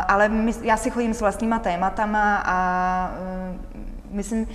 Ale 0.09 0.28
my, 0.28 0.52
já 0.62 0.76
si 0.76 0.90
chodím 0.90 1.14
s 1.14 1.21
vlastníma 1.21 1.59
tématama 1.59 2.42
a 2.47 3.11
myslím, 4.11 4.47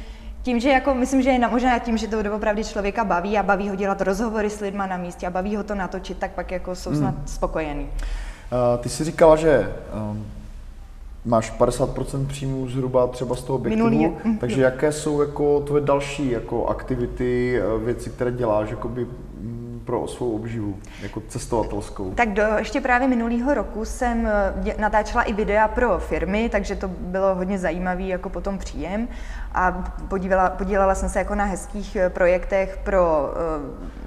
tím, 0.44 0.60
že 0.60 0.70
jako, 0.70 0.94
myslím, 0.94 1.22
že 1.22 1.30
je 1.30 1.48
možná 1.48 1.80
tím, 1.80 1.98
že 1.98 2.08
to 2.08 2.24
doopravdy 2.24 2.64
člověka 2.64 3.04
baví 3.04 3.38
a 3.38 3.44
baví 3.44 3.70
ho 3.70 3.76
dělat 3.76 4.02
rozhovory 4.02 4.50
s 4.50 4.60
lidma 4.60 4.88
na 4.88 4.98
místě 4.98 5.28
a 5.28 5.30
baví 5.30 5.56
ho 5.56 5.64
to 5.64 5.76
natočit, 5.76 6.18
tak 6.18 6.32
pak 6.32 6.52
jako 6.52 6.76
jsou 6.76 6.96
snad 6.96 7.16
hmm. 7.16 7.28
spokojený. 7.28 7.84
Uh, 7.84 8.82
ty 8.84 8.90
jsi 8.90 9.04
říkala, 9.04 9.36
že 9.36 9.76
um, 10.12 10.26
máš 11.26 11.54
50% 11.60 12.28
příjmů 12.28 12.70
zhruba 12.70 13.08
třeba 13.08 13.36
z 13.36 13.44
toho 13.44 13.58
objektivu, 13.60 13.90
Minulý. 13.90 14.14
Mhm. 14.26 14.38
takže 14.38 14.62
jaké 14.62 14.92
jsou 14.92 15.22
jako 15.22 15.60
tvoje 15.60 15.84
další 15.84 16.32
jako 16.32 16.66
aktivity, 16.66 17.60
eh, 17.62 17.86
věci, 17.86 18.10
které 18.10 18.32
děláš 18.32 18.70
jakoby 18.70 19.06
mm, 19.06 19.65
pro 19.86 20.08
svou 20.08 20.36
obživu, 20.36 20.78
jako 21.02 21.22
cestovatelskou? 21.28 22.12
Tak 22.12 22.34
do 22.34 22.44
ještě 22.58 22.82
právě 22.82 23.08
minulého 23.08 23.54
roku 23.54 23.86
jsem 23.86 24.28
eh, 24.66 24.76
natáčela 24.78 25.24
i 25.24 25.34
videa 25.34 25.68
pro 25.68 26.00
firmy, 26.00 26.50
takže 26.50 26.76
to 26.76 26.88
bylo 26.88 27.36
hodně 27.36 27.60
zajímavý 27.60 28.08
jako 28.08 28.30
potom 28.30 28.58
příjem 28.58 29.08
a 29.54 29.72
podívala, 30.08 30.50
podílela 30.50 30.96
jsem 30.96 31.10
se 31.10 31.20
jako 31.20 31.36
na 31.36 31.46
hezkých 31.46 31.96
eh, 31.96 32.10
projektech 32.10 32.80
pro 32.84 33.30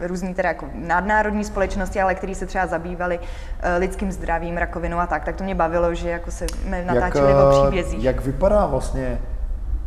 uh, 0.00 0.06
různý 0.06 0.35
teda 0.35 0.49
jako 0.49 0.68
nadnárodní 0.75 1.44
společnosti, 1.44 2.00
ale 2.00 2.14
který 2.14 2.35
se 2.35 2.47
třeba 2.47 2.66
zabývali 2.66 3.18
uh, 3.18 3.25
lidským 3.78 4.12
zdravím, 4.12 4.56
rakovinou 4.56 4.99
a 4.99 5.06
tak, 5.06 5.25
tak 5.25 5.37
to 5.37 5.44
mě 5.44 5.54
bavilo, 5.54 5.94
že 5.94 6.11
jako 6.11 6.30
se 6.30 6.47
natáčeli 6.85 7.30
jak, 7.30 7.44
o 7.44 7.62
příbězích. 7.62 8.04
Jak 8.04 8.20
vypadá 8.20 8.66
vlastně 8.66 9.18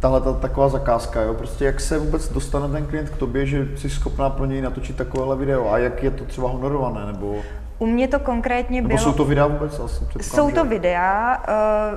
tahle 0.01 0.21
ta, 0.21 0.33
taková 0.33 0.69
zakázka, 0.69 1.21
jo? 1.21 1.33
Prostě 1.33 1.65
jak 1.65 1.79
se 1.79 1.97
vůbec 1.97 2.29
dostane 2.29 2.67
ten 2.67 2.85
klient 2.85 3.09
k 3.09 3.17
tobě, 3.17 3.45
že 3.45 3.67
jsi 3.75 3.89
schopná 3.89 4.29
pro 4.29 4.45
něj 4.45 4.61
natočit 4.61 4.95
takovéhle 4.95 5.35
video 5.35 5.71
a 5.71 5.77
jak 5.77 6.03
je 6.03 6.11
to 6.11 6.25
třeba 6.25 6.49
honorované, 6.49 7.05
nebo... 7.05 7.35
U 7.79 7.85
mě 7.85 8.07
to 8.07 8.19
konkrétně 8.19 8.81
bylo... 8.81 8.89
Nebo 8.89 9.03
jsou 9.03 9.13
to 9.13 9.25
videa 9.25 9.47
vůbec? 9.47 9.79
Asi 9.79 10.05
jsou 10.21 10.51
to 10.51 10.65
videa. 10.65 11.43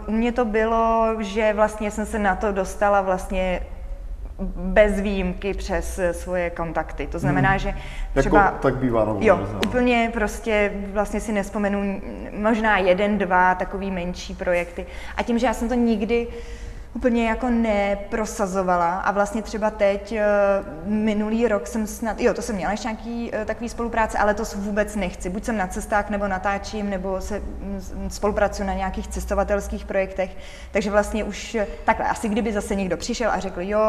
Uh, 0.07 0.15
u 0.15 0.17
mě 0.17 0.33
to 0.33 0.45
bylo, 0.45 1.15
že 1.19 1.53
vlastně 1.53 1.91
jsem 1.91 2.07
se 2.07 2.19
na 2.19 2.37
to 2.37 2.53
dostala 2.53 3.01
vlastně 3.01 3.61
bez 4.57 5.01
výjimky 5.01 5.55
přes 5.55 6.01
svoje 6.13 6.51
kontakty. 6.51 7.07
To 7.07 7.19
znamená, 7.19 7.51
hmm. 7.51 7.59
že 7.59 7.69
jako 7.69 8.21
třeba... 8.21 8.45
Jako, 8.45 8.59
tak 8.59 8.77
bývá, 8.77 9.05
no, 9.05 9.17
Jo, 9.21 9.37
neznám. 9.37 9.61
úplně 9.67 10.11
prostě 10.13 10.73
vlastně 10.93 11.21
si 11.21 11.33
nespomenu, 11.33 12.01
možná 12.39 12.79
jeden, 12.79 13.19
dva 13.19 13.55
takový 13.55 13.91
menší 13.91 14.35
projekty. 14.35 14.87
A 15.17 15.23
tím, 15.23 15.39
že 15.39 15.47
já 15.47 15.55
jsem 15.55 15.69
to 15.69 15.75
nikdy 15.75 16.27
uh, 16.27 16.35
úplně 16.95 17.29
jako 17.29 17.51
neprosazovala 17.51 18.99
a 18.99 19.13
vlastně 19.13 19.43
třeba 19.43 19.71
teď 19.71 20.13
eh, 20.13 20.25
minulý 20.85 21.49
rok 21.49 21.67
jsem 21.67 21.87
snad, 21.87 22.21
jo, 22.21 22.35
to 22.35 22.43
jsem 22.43 22.57
měla 22.57 22.71
ještě 22.73 22.89
nějaký 22.89 23.31
eh, 23.33 23.45
takový 23.45 23.69
spolupráce, 23.69 24.19
ale 24.19 24.35
to 24.35 24.43
vůbec 24.57 24.97
nechci. 24.97 25.31
Buď 25.31 25.45
jsem 25.45 25.57
na 25.57 25.67
cestách, 25.67 26.11
nebo 26.11 26.29
natáčím, 26.29 26.91
nebo 26.91 27.21
se 27.21 27.41
mm, 27.41 28.11
spolupracuji 28.11 28.65
na 28.65 28.75
nějakých 28.75 29.09
cestovatelských 29.09 29.85
projektech, 29.85 30.37
takže 30.73 30.91
vlastně 30.91 31.25
už 31.25 31.55
eh, 31.55 31.67
takhle, 31.85 32.07
asi 32.07 32.29
kdyby 32.29 32.53
zase 32.53 32.75
někdo 32.75 32.97
přišel 32.97 33.31
a 33.31 33.41
řekl, 33.41 33.61
jo, 33.61 33.81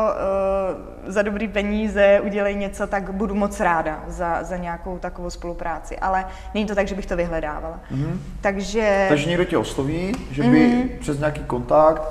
za 1.08 1.22
dobrý 1.22 1.48
peníze 1.48 2.20
udělej 2.24 2.56
něco, 2.56 2.88
tak 2.88 3.14
budu 3.14 3.36
moc 3.36 3.60
ráda 3.60 4.04
za, 4.08 4.44
za 4.44 4.58
nějakou 4.58 5.00
takovou 5.00 5.30
spolupráci, 5.30 5.98
ale 5.98 6.26
není 6.54 6.66
to 6.66 6.76
tak, 6.76 6.88
že 6.88 6.96
bych 6.96 7.06
to 7.06 7.16
vyhledávala. 7.16 7.80
Mm-hmm. 7.92 8.18
Takže... 8.42 9.06
Takže 9.10 9.30
někdo 9.30 9.46
tě 9.46 9.58
osloví, 9.58 10.12
že 10.32 10.44
by 10.44 10.48
mm-hmm. 10.48 10.90
přes 11.00 11.20
nějaký 11.20 11.44
kontakt 11.44 12.02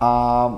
a 0.00 0.50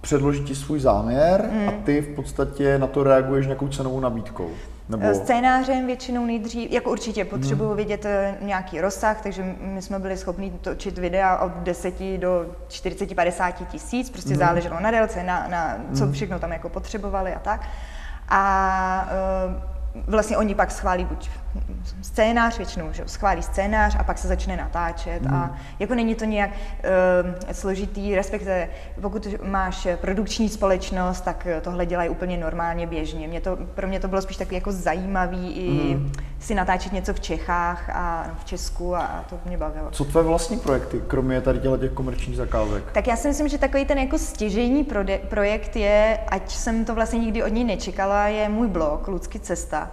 předloží 0.00 0.44
ti 0.44 0.54
svůj 0.54 0.80
záměr 0.80 1.50
mm. 1.52 1.68
a 1.68 1.72
ty 1.84 2.00
v 2.00 2.14
podstatě 2.14 2.78
na 2.78 2.86
to 2.86 3.02
reaguješ 3.02 3.46
nějakou 3.46 3.68
cenovou 3.68 4.00
nabídkou. 4.00 4.50
Nebo... 4.88 5.14
Scénářem 5.14 5.86
většinou 5.86 6.26
nejdřív, 6.26 6.70
jako 6.70 6.90
určitě 6.90 7.24
potřebuji 7.24 7.70
mm. 7.70 7.76
vidět 7.76 8.04
eh, 8.04 8.34
nějaký 8.40 8.80
rozsah, 8.80 9.22
takže 9.22 9.56
my 9.60 9.82
jsme 9.82 9.98
byli 9.98 10.16
schopni 10.16 10.52
točit 10.60 10.98
videa 10.98 11.38
od 11.38 11.52
10 11.52 12.18
do 12.18 12.46
40-50 12.68 13.52
tisíc, 13.52 14.10
prostě 14.10 14.30
mm. 14.30 14.36
záleželo 14.36 14.80
na 14.80 14.90
délce, 14.90 15.22
na, 15.22 15.48
na 15.48 15.76
co 15.94 16.06
mm. 16.06 16.12
všechno 16.12 16.38
tam 16.38 16.52
jako 16.52 16.68
potřebovali 16.68 17.34
a 17.34 17.38
tak. 17.38 17.68
A 18.28 19.08
uh, 19.46 19.69
vlastně 19.94 20.36
oni 20.36 20.54
pak 20.54 20.70
schválí 20.70 21.04
buď 21.04 21.30
scénář, 22.02 22.56
většinou 22.56 22.92
že 22.92 23.02
schválí 23.06 23.42
scénář 23.42 23.96
a 23.98 24.04
pak 24.04 24.18
se 24.18 24.28
začne 24.28 24.56
natáčet 24.56 25.22
mm. 25.22 25.34
a 25.34 25.44
hmm. 25.44 25.56
jako 25.78 25.94
není 25.94 26.14
to 26.14 26.24
nějak 26.24 26.50
uh, 26.50 27.52
složitý, 27.52 28.14
respektive 28.14 28.68
pokud 29.00 29.26
máš 29.42 29.86
produkční 30.00 30.48
společnost, 30.48 31.20
tak 31.20 31.46
tohle 31.60 31.86
dělají 31.86 32.10
úplně 32.10 32.36
normálně 32.36 32.86
běžně. 32.86 33.28
Mě 33.28 33.40
to, 33.40 33.56
pro 33.56 33.88
mě 33.88 34.00
to 34.00 34.08
bylo 34.08 34.22
spíš 34.22 34.36
takový 34.36 34.56
jako 34.56 34.72
zajímavý 34.72 35.52
i 35.52 35.94
mm. 35.96 36.12
Si 36.40 36.54
natáčet 36.54 36.92
něco 36.92 37.14
v 37.14 37.20
Čechách 37.20 37.90
a 37.90 38.30
v 38.38 38.44
Česku 38.44 38.94
a, 38.94 39.00
a 39.00 39.22
to 39.22 39.38
mě 39.44 39.56
bavilo. 39.56 39.90
Co 39.90 40.04
tvé 40.04 40.22
vlastní 40.22 40.58
projekty, 40.58 41.02
kromě 41.06 41.40
tady 41.40 41.60
těch 41.80 41.92
komerčních 41.92 42.36
zakázek? 42.36 42.92
Tak 42.92 43.06
já 43.06 43.16
si 43.16 43.28
myslím, 43.28 43.48
že 43.48 43.58
takový 43.58 43.84
ten 43.84 43.98
jako 43.98 44.18
stěžejní 44.18 44.86
projekt 45.28 45.76
je, 45.76 46.18
ať 46.28 46.52
jsem 46.52 46.84
to 46.84 46.94
vlastně 46.94 47.18
nikdy 47.18 47.42
od 47.42 47.48
ní 47.48 47.64
nečekala, 47.64 48.26
je 48.26 48.48
můj 48.48 48.68
blog 48.68 49.08
Ludsky 49.08 49.38
cesta 49.38 49.90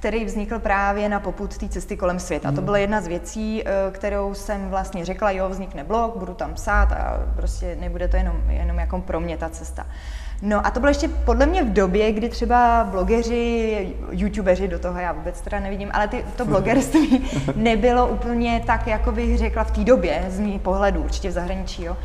který 0.00 0.24
vznikl 0.24 0.58
právě 0.58 1.08
na 1.08 1.20
poput 1.20 1.58
té 1.58 1.68
cesty 1.68 1.96
kolem 1.96 2.18
světa. 2.18 2.48
Hmm. 2.48 2.56
To 2.56 2.62
byla 2.62 2.78
jedna 2.78 3.00
z 3.00 3.06
věcí, 3.06 3.62
eh, 3.64 3.90
kterou 3.90 4.34
jsem 4.34 4.70
vlastně 4.70 5.04
řekla, 5.04 5.30
jo, 5.30 5.48
vznikne 5.48 5.84
blog, 5.84 6.16
budu 6.16 6.34
tam 6.34 6.54
psát 6.54 6.92
a 6.92 7.26
prostě 7.36 7.76
nebude 7.80 8.08
to 8.08 8.16
jenom, 8.16 8.42
jenom 8.48 8.78
jako 8.78 9.00
pro 9.00 9.20
mě 9.20 9.36
ta 9.36 9.48
cesta. 9.48 9.86
No 10.42 10.66
a 10.66 10.70
to 10.70 10.80
bylo 10.80 10.90
ještě 10.90 11.08
podle 11.08 11.46
mě 11.46 11.64
v 11.64 11.72
době, 11.72 12.12
kdy 12.12 12.28
třeba 12.28 12.88
blogeři, 12.90 13.94
youtubeři, 14.10 14.68
do 14.68 14.78
toho 14.78 14.98
já 14.98 15.12
vůbec 15.12 15.40
teda 15.40 15.60
nevidím, 15.60 15.90
ale 15.92 16.08
ty, 16.08 16.24
to 16.36 16.44
blogerství 16.44 17.30
nebylo 17.56 18.08
úplně 18.08 18.62
tak, 18.66 18.86
jako 18.86 19.12
bych 19.12 19.38
řekla 19.38 19.64
v 19.64 19.70
té 19.70 19.84
době, 19.84 20.24
z 20.28 20.40
mých 20.40 20.60
pohledu, 20.60 21.02
určitě 21.02 21.28
v 21.28 21.32
zahraničí, 21.32 21.84
jo, 21.84 21.96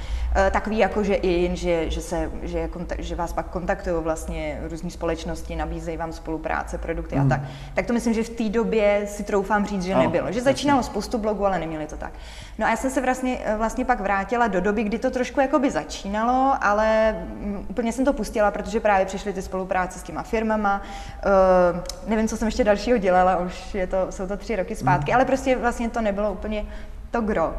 takový 0.51 0.77
jako, 0.77 1.04
že 1.04 1.15
i, 1.15 1.56
že, 1.56 1.89
že, 1.89 2.01
se, 2.01 2.32
že, 2.42 2.70
že 2.98 3.15
vás 3.15 3.34
pak 3.34 3.50
kontaktují 3.50 4.04
vlastně 4.04 4.60
různé 4.70 4.89
společnosti, 4.89 5.56
nabízejí 5.56 5.98
vám 5.98 6.13
spolupráce, 6.13 6.77
produkty 6.77 7.15
mm. 7.15 7.22
a 7.22 7.24
hmm. 7.24 7.30
tak. 7.30 7.42
Tak 7.74 7.86
to 7.86 7.94
myslím, 7.94 8.13
že 8.13 8.24
v 8.24 8.30
té 8.30 8.50
době 8.50 9.04
si 9.08 9.24
troufám 9.24 9.65
říct, 9.65 9.84
že 9.84 9.94
ano, 9.94 10.04
nebylo. 10.04 10.32
Že 10.32 10.42
začínalo 10.42 10.84
spoustu 10.84 11.18
blogů, 11.18 11.46
ale 11.46 11.60
neměli 11.60 11.88
to 11.88 11.98
tak. 11.98 12.12
No 12.58 12.65
a 12.65 12.70
já 12.70 12.75
jsem 12.75 12.92
se 12.92 13.01
vlastně, 13.01 13.38
eh, 13.46 13.56
vlastně 13.58 13.86
pak 13.86 14.00
vrátila 14.00 14.48
do 14.48 14.62
doby, 14.62 14.84
kdy 14.84 15.00
to 15.00 15.12
trošku 15.12 15.42
jakoby 15.42 15.72
začínalo, 15.72 16.54
ale 16.62 17.12
mm, 17.12 17.65
úplně 17.70 17.92
jsem 17.92 18.06
to 18.06 18.13
pustila, 18.13 18.51
protože 18.51 18.80
právě 18.80 19.06
přišly 19.06 19.34
ty 19.34 19.42
spolupráce 19.42 20.00
s 20.00 20.04
těma 20.04 20.24
firmama. 20.24 20.82
Uh, 21.25 22.10
nevím, 22.10 22.27
co 22.27 22.38
jsem 22.38 22.48
ještě 22.48 22.63
dalšího 22.63 22.98
dělala, 22.98 23.38
už 23.38 23.75
je 23.75 23.88
to, 23.88 24.08
jsou 24.10 24.27
to 24.27 24.38
tři 24.38 24.56
roky 24.56 24.75
zpátky, 24.75 25.12
mm. 25.12 25.15
ale 25.15 25.25
prostě 25.25 25.56
vlastně 25.56 25.89
to 25.89 26.01
nebylo 26.01 26.32
úplně 26.32 26.65
to 27.12 27.22
gro. 27.22 27.54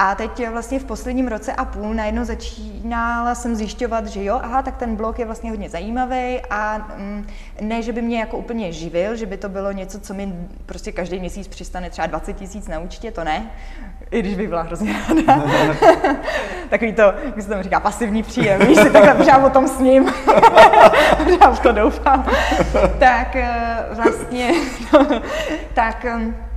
A 0.00 0.14
teď 0.14 0.48
vlastně 0.48 0.78
v 0.78 0.84
posledním 0.84 1.28
roce 1.28 1.52
a 1.52 1.64
půl 1.64 1.94
najednou 1.94 2.24
začínala 2.24 3.34
jsem 3.34 3.54
zjišťovat, 3.54 4.06
že 4.06 4.24
jo, 4.24 4.40
aha, 4.42 4.62
tak 4.62 4.76
ten 4.76 4.96
blog 4.96 5.18
je 5.18 5.24
vlastně 5.26 5.50
hodně 5.50 5.70
zajímavý 5.70 6.40
a 6.50 6.78
mm, 6.96 7.26
ne, 7.60 7.82
že 7.82 7.92
by 7.92 8.02
mě 8.02 8.20
jako 8.20 8.36
úplně 8.36 8.72
živil, 8.72 9.16
že 9.16 9.26
by 9.26 9.36
to 9.36 9.48
bylo 9.48 9.72
něco, 9.72 10.00
co 10.00 10.14
mi 10.14 10.32
prostě 10.66 10.92
každý 10.92 11.20
měsíc 11.20 11.48
přistane 11.48 11.90
třeba 11.90 12.06
20 12.06 12.32
tisíc 12.32 12.68
na 12.68 12.78
účtě, 12.78 13.10
to 13.10 13.24
ne, 13.24 13.50
i 14.10 14.22
když 14.22 14.36
by 14.36 14.46
byla 14.46 14.62
hrozně 14.62 14.96
ráda. 15.08 15.42
Takový 16.70 16.92
to, 16.92 17.02
jak 17.02 17.42
se 17.42 17.48
tomu 17.48 17.62
říká, 17.62 17.80
pasivní 17.80 18.22
příjem, 18.22 18.66
víš 18.66 18.78
si 18.78 18.90
takhle 18.90 19.14
pořád 19.14 19.46
o 19.46 19.50
tom 19.50 19.68
s 19.68 19.78
ním, 19.78 20.04
pořád 21.24 21.50
v 21.50 21.60
to 21.60 21.72
doufám. 21.72 22.26
tak 22.98 23.36
eh, 23.36 23.86
vlastně, 23.94 24.52
tak 25.74 26.06
Eh, 26.08 26.47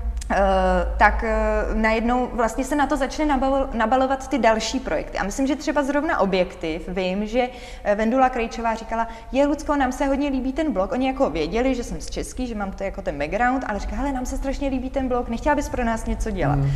tak 0.98 1.24
eh, 1.24 1.66
najednou 1.74 2.30
vlastně 2.34 2.64
se 2.64 2.76
na 2.76 2.88
to 2.88 2.98
začne 2.98 3.40
nabalovat 3.74 4.28
ty 4.28 4.40
další 4.40 4.80
projekty. 4.80 5.18
A 5.18 5.24
myslím, 5.24 5.48
že 5.48 5.56
třeba 5.56 5.84
zrovna 5.84 6.20
objektiv, 6.20 6.88
vím, 6.88 7.28
že 7.28 7.50
eh, 7.84 7.96
Vendula 7.96 8.30
Krejčová 8.30 8.76
říkala, 8.76 9.08
je 9.32 9.46
Lucko, 9.46 9.76
nám 9.76 9.92
se 9.92 10.06
hodně 10.06 10.30
líbí 10.30 10.54
ten 10.54 10.74
blog. 10.74 10.92
Oni 10.92 11.08
jako 11.08 11.30
věděli, 11.30 11.76
že 11.76 11.84
jsem 11.84 12.02
z 12.02 12.10
Český, 12.10 12.48
že 12.48 12.56
mám 12.56 12.72
to 12.72 12.84
jako 12.84 13.02
ten 13.02 13.18
background, 13.20 13.64
ale 13.68 13.80
říkala, 13.80 13.98
hele, 13.98 14.12
nám 14.12 14.26
se 14.26 14.38
strašně 14.38 14.70
líbí 14.70 14.90
ten 14.90 15.08
blog, 15.08 15.30
nechtěla 15.30 15.56
bys 15.56 15.70
pro 15.70 15.84
nás 15.84 16.06
něco 16.06 16.32
dělat. 16.32 16.56
Mm. 16.56 16.72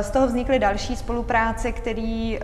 Z 0.00 0.10
toho 0.10 0.26
vznikly 0.26 0.58
další 0.58 0.96
spolupráce, 0.96 1.72
které 1.72 2.36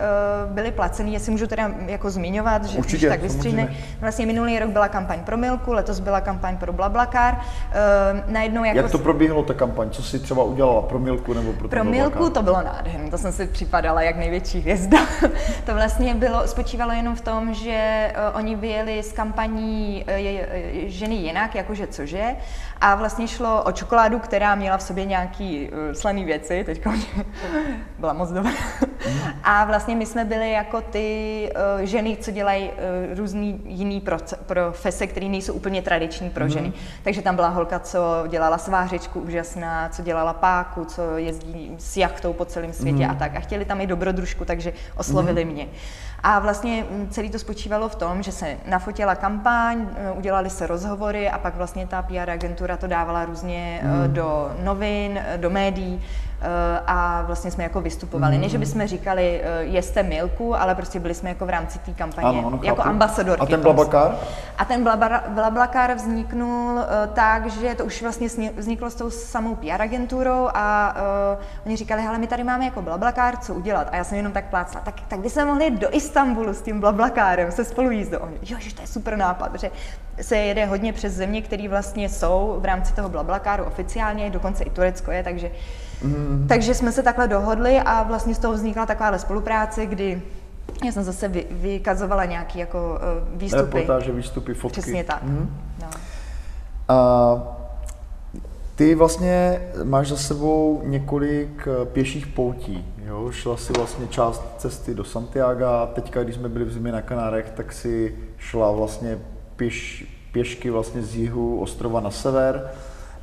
byly 0.45 0.71
placené, 0.71 1.09
jestli 1.09 1.31
můžu 1.31 1.47
teda 1.47 1.71
jako 1.87 2.09
zmiňovat, 2.09 2.65
že 2.65 2.77
Určitě, 2.77 3.09
tak 3.09 3.21
vystříhne. 3.21 3.75
Vlastně 4.01 4.25
minulý 4.25 4.59
rok 4.59 4.69
byla 4.69 4.87
kampaň 4.87 5.19
pro 5.19 5.37
Milku, 5.37 5.73
letos 5.73 5.99
byla 5.99 6.21
kampaň 6.21 6.57
pro 6.57 6.73
Blablakar. 6.73 7.41
Najednou 8.27 8.63
jako... 8.63 8.77
Jak 8.77 8.91
to 8.91 8.97
probíhalo 8.97 9.43
ta 9.43 9.53
kampaň? 9.53 9.89
Co 9.89 10.03
si 10.03 10.19
třeba 10.19 10.40
třeba 10.41 10.53
udělala 10.53 10.81
pro 10.81 10.99
Milku 10.99 11.33
nebo 11.33 11.53
pro 11.53 11.69
Pro 11.69 11.83
Milku 11.83 12.29
to 12.29 12.41
bylo 12.41 12.61
nádherné, 12.61 13.09
to 13.09 13.17
jsem 13.17 13.31
si 13.31 13.47
připadala 13.47 14.01
jak 14.01 14.15
největší 14.17 14.59
hvězda. 14.59 14.97
to 15.65 15.73
vlastně 15.73 16.15
bylo, 16.15 16.47
spočívalo 16.47 16.91
jenom 16.91 17.15
v 17.15 17.21
tom, 17.21 17.53
že 17.53 18.11
uh, 18.31 18.37
oni 18.37 18.55
vyjeli 18.55 19.03
s 19.03 19.11
kampaní 19.11 20.05
uh, 20.07 20.15
ženy 20.85 21.15
jinak, 21.15 21.55
jakože 21.55 21.87
cože, 21.87 22.35
a 22.81 22.95
vlastně 22.95 23.27
šlo 23.27 23.63
o 23.63 23.71
čokoládu, 23.71 24.19
která 24.19 24.55
měla 24.55 24.77
v 24.77 24.83
sobě 24.83 25.05
nějaký 25.05 25.69
uh, 25.69 25.93
slaný 25.93 26.25
věci, 26.25 26.63
teďka 26.63 26.93
byla 27.99 28.13
moc 28.13 28.29
dobrá. 28.31 28.51
Mm. 29.07 29.19
a 29.43 29.65
vlastně 29.65 29.95
my 29.95 30.05
jsme 30.05 30.25
byli 30.25 30.51
jako 30.51 30.81
ty 30.81 31.49
uh, 31.79 31.85
ženy, 31.85 32.17
co 32.21 32.31
dělají 32.31 32.69
uh, 32.69 33.17
různý 33.17 33.61
jiný 33.65 34.03
profese, 34.45 35.07
které 35.07 35.25
nejsou 35.25 35.53
úplně 35.53 35.81
tradiční 35.81 36.29
pro 36.29 36.49
ženy. 36.49 36.67
Mm. 36.67 36.73
Takže 37.03 37.21
tam 37.21 37.35
byla 37.35 37.47
holka, 37.47 37.79
co 37.79 37.99
dělala 38.27 38.57
svářečku 38.57 39.19
úžasná, 39.19 39.89
co 39.89 40.03
dělala 40.03 40.30
dělala 40.31 40.33
páku, 40.33 40.85
co 40.85 41.17
jezdí 41.17 41.75
s 41.77 41.97
jachtou 41.97 42.33
po 42.33 42.45
celém 42.45 42.73
světě 42.73 43.05
mm. 43.05 43.11
a 43.11 43.15
tak. 43.15 43.35
A 43.35 43.39
chtěli 43.39 43.65
tam 43.65 43.81
i 43.81 43.87
dobrodružku, 43.87 44.45
takže 44.45 44.73
oslovili 44.97 45.45
mm. 45.45 45.51
mě. 45.51 45.67
A 46.23 46.39
vlastně 46.39 46.85
mm, 46.89 47.07
celý 47.09 47.29
to 47.29 47.39
spočívalo 47.39 47.89
v 47.89 47.95
tom, 47.95 48.23
že 48.23 48.31
se 48.31 48.57
nafotila 48.65 49.15
kampaň, 49.15 49.87
e, 49.95 50.11
udělali 50.11 50.49
se 50.49 50.67
rozhovory 50.67 51.29
a 51.29 51.37
pak 51.37 51.55
vlastně 51.55 51.87
ta 51.87 52.01
PR 52.01 52.29
agentura 52.29 52.77
to 52.77 52.87
dávala 52.87 53.25
různě 53.25 53.81
mm. 53.83 54.13
do 54.13 54.51
novin, 54.63 55.17
e, 55.17 55.37
do 55.37 55.49
médií 55.49 56.01
a 56.87 57.21
vlastně 57.21 57.51
jsme 57.51 57.63
jako 57.63 57.81
vystupovali. 57.81 58.35
Mm. 58.35 58.41
Ne, 58.41 58.49
že 58.49 58.57
bychom 58.57 58.87
říkali, 58.87 59.41
eh, 59.43 59.63
jeste 59.63 60.03
milku, 60.03 60.55
ale 60.55 60.75
prostě 60.75 60.99
byli 60.99 61.13
jsme 61.13 61.29
jako 61.29 61.45
v 61.45 61.49
rámci 61.49 61.79
té 61.79 61.91
kampaně, 61.93 62.27
Ano, 62.27 62.47
ano, 62.47 62.59
jako 62.63 62.75
chápu. 62.81 62.89
ambasadorky. 62.89 63.41
A 63.41 63.45
ten. 63.45 63.61
Blablacar? 63.61 64.15
A 64.57 64.65
ten 64.65 64.83
blabla- 64.83 65.23
Blablacar 65.29 65.93
vzniknul 65.93 66.73
uh, 66.75 66.81
tak, 67.13 67.47
že 67.51 67.75
to 67.75 67.85
už 67.85 68.01
vlastně 68.01 68.27
vzniklo 68.57 68.89
s 68.89 68.95
tou 68.95 69.09
samou 69.09 69.55
PR 69.55 69.81
agenturou 69.81 70.49
a 70.53 70.95
uh, 71.35 71.65
oni 71.65 71.75
říkali, 71.75 72.01
hele, 72.01 72.17
my 72.17 72.27
tady 72.27 72.43
máme 72.43 72.65
jako 72.65 72.81
Blablacar, 72.81 73.37
co 73.37 73.53
udělat? 73.53 73.87
A 73.91 73.95
já 73.95 74.03
jsem 74.03 74.17
jenom 74.17 74.33
tak 74.33 74.45
plácla, 74.45 74.81
tak, 74.81 74.95
tak 75.07 75.19
by 75.19 75.29
se 75.29 75.45
mohli 75.45 75.65
jít 75.65 75.79
do 75.79 75.95
Istanbulu 75.95 76.53
s 76.53 76.61
tím 76.61 76.79
Blablacarem, 76.79 77.51
se 77.51 77.65
spolu 77.65 77.91
jíst. 77.91 78.13
Oni, 78.19 78.35
jo, 78.49 78.57
že 78.59 78.75
to 78.75 78.81
je 78.81 78.87
super 78.87 79.17
nápad, 79.17 79.51
že 79.59 79.71
se 80.21 80.37
jede 80.37 80.65
hodně 80.65 80.93
přes 80.93 81.13
země, 81.13 81.41
které 81.41 81.67
vlastně 81.69 82.09
jsou 82.09 82.57
v 82.59 82.65
rámci 82.65 82.93
toho 82.93 83.09
Blablacaru 83.09 83.63
oficiálně, 83.63 84.29
dokonce 84.29 84.63
i 84.63 84.69
Turecko 84.69 85.11
je, 85.11 85.23
takže, 85.23 85.51
mm. 86.03 86.45
takže 86.49 86.73
jsme 86.73 86.91
se 86.91 87.03
takhle 87.03 87.27
dohodli 87.27 87.79
a 87.79 88.03
vlastně 88.03 88.35
z 88.35 88.39
toho 88.39 88.53
vznikla 88.53 88.85
takováhle 88.85 89.19
spolupráce, 89.19 89.85
kdy 89.85 90.21
já 90.85 90.91
jsem 90.91 91.03
zase 91.03 91.27
vy, 91.27 91.45
vykazovala 91.51 92.25
nějaký 92.25 92.59
jako 92.59 92.77
uh, 92.77 93.39
výstupy. 93.39 93.65
Reportáže, 93.65 94.11
výstupy, 94.11 94.53
fotky. 94.53 94.81
Přesně 94.81 95.03
tak. 95.03 95.23
Mhm. 95.23 95.57
No. 95.81 95.87
A 96.87 97.57
ty 98.75 98.95
vlastně 98.95 99.61
máš 99.83 100.09
za 100.09 100.17
sebou 100.17 100.81
několik 100.85 101.67
eh, 101.67 101.85
pěších 101.85 102.27
poutí. 102.27 102.85
Jo? 103.05 103.31
Šla 103.31 103.57
si 103.57 103.73
vlastně 103.73 104.07
část 104.07 104.43
cesty 104.57 104.93
do 104.93 105.03
Santiago, 105.03 105.89
teďka, 105.93 106.23
když 106.23 106.35
jsme 106.35 106.49
byli 106.49 106.65
v 106.65 106.71
zimě 106.71 106.91
na 106.91 107.01
Kanárech, 107.01 107.51
tak 107.55 107.73
si 107.73 108.15
šla 108.37 108.71
vlastně 108.71 109.19
pěš, 109.55 110.05
pěšky 110.31 110.69
vlastně 110.69 111.01
z 111.01 111.15
jihu 111.15 111.59
ostrova 111.59 111.99
na 111.99 112.11
sever. 112.11 112.71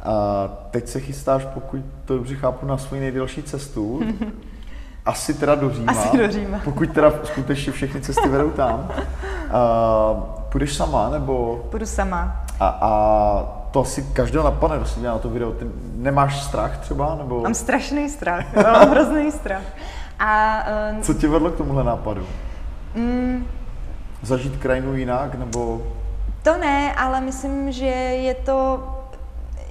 A 0.03 0.49
teď 0.71 0.89
se 0.89 1.01
chystáš, 1.01 1.45
pokud 1.55 1.81
to 2.05 2.17
dobře 2.17 2.35
chápu, 2.35 2.67
na 2.67 2.79
svou 2.79 2.97
nejdelší 2.97 3.43
cestu. 3.43 4.01
Asi 5.05 5.35
teda 5.35 5.55
do 5.55 5.71
Říma. 5.71 5.93
Asi 5.93 6.19
do 6.19 6.31
Říma. 6.31 6.59
Pokud 6.65 6.93
teda 6.93 7.13
skutečně 7.25 7.73
všechny 7.73 8.01
cesty 8.01 8.29
vedou 8.29 8.51
tam. 8.51 8.89
A, 9.53 10.15
půjdeš 10.49 10.77
sama, 10.77 11.09
nebo... 11.11 11.65
Půjdu 11.71 11.87
sama. 11.87 12.37
A, 12.61 12.69
a 12.69 13.59
to 13.71 13.81
asi 13.81 14.03
každého 14.13 14.45
napadne, 14.45 14.77
kdo 14.77 14.87
se 14.87 15.01
dívá 15.01 15.13
na 15.13 15.19
to 15.19 15.29
video. 15.31 15.53
Ty 15.53 15.67
nemáš 15.95 16.43
strach 16.43 16.79
třeba, 16.79 17.15
nebo 17.15 17.41
Mám 17.41 17.55
strašný 17.55 18.09
strach, 18.09 18.45
mám 18.63 18.91
hrozný 18.91 19.33
strach. 19.33 19.63
A 20.19 20.63
uh, 20.95 21.01
co 21.01 21.15
tě 21.15 21.29
vedlo 21.29 21.51
k 21.51 21.57
tomuhle 21.57 21.85
nápadu? 21.85 22.27
mm, 22.95 23.47
Zažít 24.23 24.57
krajinu 24.57 24.95
jinak, 24.97 25.35
nebo 25.35 25.83
to 26.43 26.59
ne, 26.59 26.95
ale 26.95 27.21
myslím, 27.21 27.73
že 27.73 27.87
je 27.87 28.35
to 28.35 28.81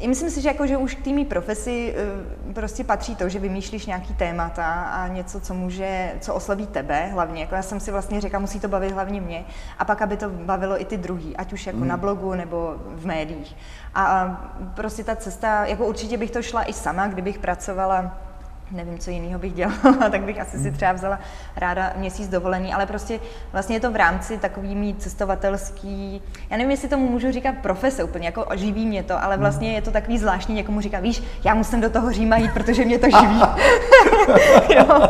Myslím 0.05 0.29
si, 0.29 0.41
že, 0.41 0.47
jako, 0.47 0.67
že 0.67 0.77
už 0.77 0.95
k 0.95 1.03
té 1.03 1.09
mý 1.09 1.25
profesi 1.25 1.95
eh, 1.97 2.53
prostě 2.53 2.83
patří 2.83 3.15
to, 3.15 3.29
že 3.29 3.39
vymýšlíš 3.39 3.85
nějaký 3.85 4.13
témata 4.13 4.65
a 4.65 5.07
něco, 5.07 5.39
co 5.39 5.53
může, 5.53 6.13
co 6.21 6.33
osloví 6.33 6.67
tebe 6.67 7.05
hlavně. 7.05 7.41
Jako 7.41 7.55
já 7.55 7.61
jsem 7.61 7.79
si 7.79 7.91
vlastně 7.91 8.21
řekla, 8.21 8.39
musí 8.39 8.59
to 8.59 8.67
bavit 8.67 8.91
hlavně 8.91 9.21
mě 9.21 9.45
a 9.79 9.85
pak, 9.85 10.01
aby 10.01 10.17
to 10.17 10.29
bavilo 10.29 10.81
i 10.81 10.85
ty 10.85 10.97
druhý, 10.97 11.37
ať 11.37 11.53
už 11.53 11.67
jako 11.67 11.79
mm. 11.79 11.87
na 11.87 11.97
blogu 11.97 12.33
nebo 12.33 12.75
v 12.87 13.05
médiích. 13.05 13.55
A, 13.93 14.05
a 14.05 14.41
prostě 14.75 15.03
ta 15.03 15.15
cesta, 15.15 15.65
jako 15.65 15.85
určitě 15.85 16.17
bych 16.17 16.31
to 16.31 16.41
šla 16.41 16.63
i 16.63 16.73
sama, 16.73 17.07
kdybych 17.07 17.39
pracovala 17.39 18.26
nevím, 18.71 18.97
co 18.97 19.09
jiného 19.09 19.39
bych 19.39 19.53
dělala, 19.53 20.09
tak 20.11 20.21
bych 20.21 20.39
asi 20.39 20.57
si 20.59 20.71
třeba 20.71 20.91
vzala 20.91 21.19
ráda 21.55 21.93
měsíc 21.95 22.27
dovolený, 22.27 22.73
ale 22.73 22.85
prostě 22.85 23.19
vlastně 23.51 23.75
je 23.75 23.79
to 23.79 23.91
v 23.91 23.95
rámci 23.95 24.37
takový 24.37 24.75
mít 24.75 25.01
cestovatelský, 25.01 26.21
já 26.49 26.57
nevím, 26.57 26.71
jestli 26.71 26.87
tomu 26.87 27.09
můžu 27.09 27.31
říkat 27.31 27.55
profese 27.61 28.03
úplně, 28.03 28.25
jako 28.25 28.45
živí 28.55 28.85
mě 28.85 29.03
to, 29.03 29.23
ale 29.23 29.37
vlastně 29.37 29.73
je 29.73 29.81
to 29.81 29.91
takový 29.91 30.17
zvláštní, 30.17 30.55
někomu 30.55 30.81
říká, 30.81 30.99
víš, 30.99 31.23
já 31.43 31.53
musím 31.53 31.81
do 31.81 31.89
toho 31.89 32.11
Říma 32.11 32.37
jít, 32.37 32.53
protože 32.53 32.85
mě 32.85 32.99
to 32.99 33.07
živí. 33.19 33.41
jo. 34.75 35.09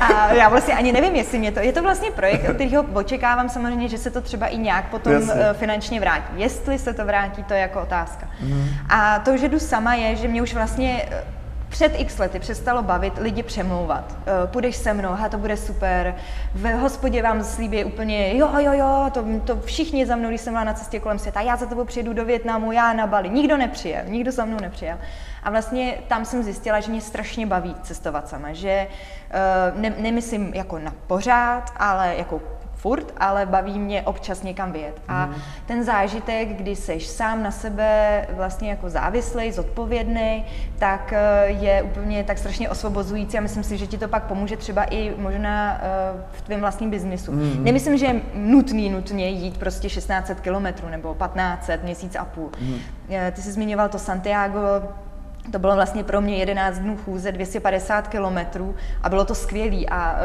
A 0.00 0.32
já 0.32 0.48
vlastně 0.48 0.74
ani 0.74 0.92
nevím, 0.92 1.14
jestli 1.14 1.38
mě 1.38 1.52
to, 1.52 1.60
je 1.60 1.72
to 1.72 1.82
vlastně 1.82 2.10
projekt, 2.10 2.48
od 2.48 2.54
kterého 2.54 2.84
očekávám 2.92 3.48
samozřejmě, 3.48 3.88
že 3.88 3.98
se 3.98 4.10
to 4.10 4.20
třeba 4.20 4.46
i 4.46 4.58
nějak 4.58 4.90
potom 4.90 5.12
Jasně. 5.12 5.32
eh, 5.36 5.54
finančně 5.54 6.00
vrátí. 6.00 6.32
Jestli 6.36 6.78
se 6.78 6.94
to 6.94 7.04
vrátí, 7.04 7.44
to 7.44 7.54
je 7.54 7.60
jako 7.60 7.82
otázka. 7.82 8.28
A 8.88 9.18
to, 9.18 9.36
že 9.36 9.48
jdu 9.48 9.58
sama, 9.58 9.94
je, 9.94 10.16
že 10.16 10.28
mě 10.28 10.42
už 10.42 10.54
vlastně 10.54 11.08
eh, 11.10 11.24
před 11.72 11.92
x 12.00 12.18
lety 12.18 12.38
přestalo 12.38 12.82
bavit 12.82 13.18
lidi 13.18 13.42
přemlouvat. 13.42 14.16
Eh, 14.26 14.46
Půjdeš 14.46 14.76
se 14.76 14.92
mnou, 14.94 15.08
ha, 15.12 15.28
to 15.28 15.38
bude 15.38 15.56
super. 15.56 16.14
V 16.54 16.72
hospodě 16.72 17.22
vám 17.22 17.44
slíbí 17.44 17.84
úplně, 17.84 18.36
jo, 18.38 18.50
jo, 18.58 18.72
jo, 18.72 19.10
to, 19.14 19.24
to 19.44 19.60
všichni 19.60 20.06
za 20.06 20.16
mnou, 20.16 20.28
když 20.28 20.40
jsem 20.40 20.52
byla 20.52 20.64
na 20.64 20.74
cestě 20.74 21.00
kolem 21.00 21.18
světa, 21.18 21.40
já 21.40 21.56
za 21.56 21.66
tebou 21.66 21.84
přijedu 21.84 22.12
do 22.12 22.24
Větnamu, 22.24 22.72
já 22.72 22.92
na 22.92 23.06
Bali. 23.06 23.30
Nikdo 23.30 23.56
nepřijel, 23.56 24.02
nikdo 24.06 24.32
za 24.32 24.44
mnou 24.44 24.56
nepřijel. 24.60 24.98
A 25.42 25.50
vlastně 25.50 25.98
tam 26.08 26.24
jsem 26.24 26.42
zjistila, 26.42 26.80
že 26.80 26.90
mě 26.90 27.00
strašně 27.00 27.46
baví 27.46 27.76
cestovat 27.82 28.28
sama, 28.28 28.52
že 28.52 28.70
eh, 28.70 29.72
ne, 29.74 29.94
nemyslím 29.98 30.54
jako 30.54 30.78
na 30.78 30.92
pořád, 31.06 31.72
ale 31.76 32.14
jako 32.16 32.40
furt, 32.82 33.14
ale 33.16 33.46
baví 33.46 33.78
mě 33.78 34.02
občas 34.02 34.42
někam 34.42 34.72
vyjet. 34.72 35.02
A 35.08 35.30
ten 35.66 35.84
zážitek, 35.84 36.48
kdy 36.48 36.76
seš 36.76 37.06
sám 37.06 37.42
na 37.42 37.50
sebe 37.50 38.26
vlastně 38.30 38.70
jako 38.70 38.90
závislej, 38.90 39.52
zodpovědný, 39.52 40.44
tak 40.78 41.12
eh, 41.12 41.46
je 41.46 41.82
úplně 41.82 42.24
tak 42.24 42.38
strašně 42.38 42.70
osvobozující 42.70 43.38
a 43.38 43.40
myslím 43.40 43.62
si, 43.62 43.78
že 43.78 43.86
ti 43.86 43.98
to 43.98 44.08
pak 44.08 44.24
pomůže 44.24 44.56
třeba 44.56 44.84
i 44.84 45.14
možná 45.18 45.80
eh, 45.82 45.88
v 46.32 46.42
tvém 46.42 46.60
vlastním 46.60 46.90
biznisu. 46.90 47.32
Mm. 47.32 47.64
Nemyslím, 47.64 47.98
že 47.98 48.06
je 48.06 48.20
nutný 48.34 48.90
nutně 48.90 49.28
jít 49.28 49.58
prostě 49.58 49.88
1600 49.88 50.40
kilometrů 50.40 50.88
nebo 50.88 51.14
1500, 51.14 51.84
měsíc 51.84 52.16
a 52.16 52.24
půl. 52.24 52.50
Mm. 52.60 52.78
Ty 53.32 53.42
jsi 53.42 53.52
zmiňoval 53.52 53.88
to 53.88 53.98
Santiago, 53.98 54.58
to 55.50 55.58
bylo 55.58 55.74
vlastně 55.74 56.04
pro 56.04 56.20
mě 56.20 56.36
11 56.36 56.78
dnů 56.78 56.96
chůze, 57.04 57.32
250 57.32 58.08
kilometrů 58.08 58.74
a 59.02 59.08
bylo 59.08 59.24
to 59.24 59.34
skvělý. 59.34 59.88
A, 59.88 60.16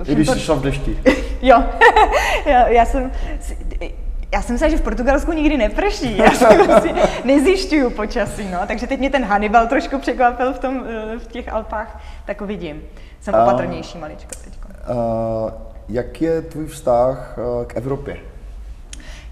uh, 0.00 0.10
i 0.10 0.14
když 0.14 0.26
to- 0.26 0.32
jsi 0.34 0.40
šla 0.40 0.54
v 0.54 0.60
dešti? 0.62 0.98
Jo, 1.42 1.64
já, 2.46 2.68
já 2.68 2.84
jsem... 2.84 3.10
si- 3.40 3.58
Já 4.32 4.42
jsem 4.42 4.54
myslela, 4.54 4.70
že 4.70 4.76
v 4.76 4.82
Portugalsku 4.82 5.32
nikdy 5.32 5.56
neprší, 5.56 6.18
já 6.18 6.30
si 6.30 6.44
prostě 6.66 6.94
nezjišťuju 7.24 7.90
počasí, 7.90 8.48
no, 8.52 8.58
takže 8.66 8.86
teď 8.86 8.98
mě 8.98 9.10
ten 9.10 9.24
Hannibal 9.24 9.66
trošku 9.66 9.98
překvapil 9.98 10.52
v, 10.52 10.58
tom, 10.58 10.84
eh, 11.14 11.18
v 11.18 11.26
těch 11.26 11.52
Alpách, 11.52 12.00
tak 12.24 12.40
uvidím. 12.40 12.82
Jsem 13.20 13.34
opatrnější 13.34 13.98
maličko 13.98 14.30
teď. 14.44 14.52
Uh, 14.90 15.50
jak 15.88 16.22
je 16.22 16.42
tvůj 16.42 16.66
vztah 16.66 17.38
uh, 17.38 17.64
k 17.64 17.76
Evropě? 17.76 18.16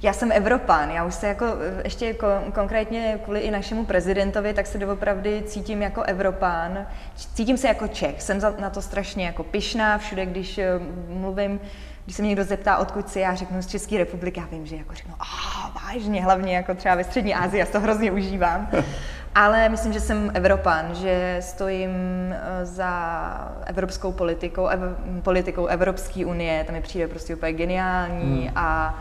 Já 0.03 0.13
jsem 0.13 0.33
Evropán, 0.33 0.91
já 0.91 1.05
už 1.05 1.15
se 1.15 1.27
jako 1.27 1.47
ještě 1.85 2.13
ko- 2.13 2.53
konkrétně 2.53 3.19
kvůli 3.25 3.41
i 3.41 3.51
našemu 3.51 3.85
prezidentovi, 3.85 4.55
tak 4.55 4.67
se 4.67 4.79
doopravdy 4.79 5.43
cítím 5.47 5.83
jako 5.83 6.03
Evropán, 6.03 6.87
cítím 7.35 7.57
se 7.57 7.69
jako 7.69 7.89
Čech, 7.89 8.23
jsem 8.23 8.41
za, 8.41 8.55
na 8.59 8.71
to 8.71 8.83
strašně 8.83 9.27
jako 9.27 9.45
pyšná, 9.45 9.99
všude, 9.99 10.27
když 10.27 10.59
eh, 10.59 10.81
mluvím, 11.09 11.61
když 12.05 12.17
se 12.17 12.23
mě 12.23 12.29
někdo 12.29 12.45
zeptá, 12.45 12.77
odkud 12.77 13.09
si, 13.09 13.21
já 13.21 13.35
řeknu 13.35 13.63
z 13.63 13.67
České 13.67 13.99
republiky, 13.99 14.41
já 14.41 14.47
vím, 14.47 14.67
že 14.67 14.77
jako 14.77 14.95
řeknu, 14.95 15.15
a 15.21 15.81
vážně, 15.85 16.25
hlavně 16.25 16.57
jako 16.57 16.75
třeba 16.75 16.95
ve 16.95 17.05
střední 17.05 17.35
Asii, 17.35 17.61
já 17.61 17.67
to 17.67 17.81
hrozně 17.81 18.13
užívám. 18.13 18.69
Ale 19.35 19.69
myslím, 19.69 19.93
že 19.93 20.01
jsem 20.01 20.31
Evropán, 20.35 20.95
že 20.95 21.37
stojím 21.41 21.91
eh, 22.31 22.67
za 22.67 23.55
evropskou 23.67 24.13
politikou, 24.13 24.67
ev, 24.67 24.81
politikou 25.23 25.67
Evropské 25.67 26.27
unie, 26.27 26.65
to 26.65 26.73
mi 26.73 26.81
přijde 26.81 27.09
prostě 27.09 27.37
úplně 27.37 27.53
geniální 27.53 28.41
hmm. 28.41 28.53
a 28.57 28.99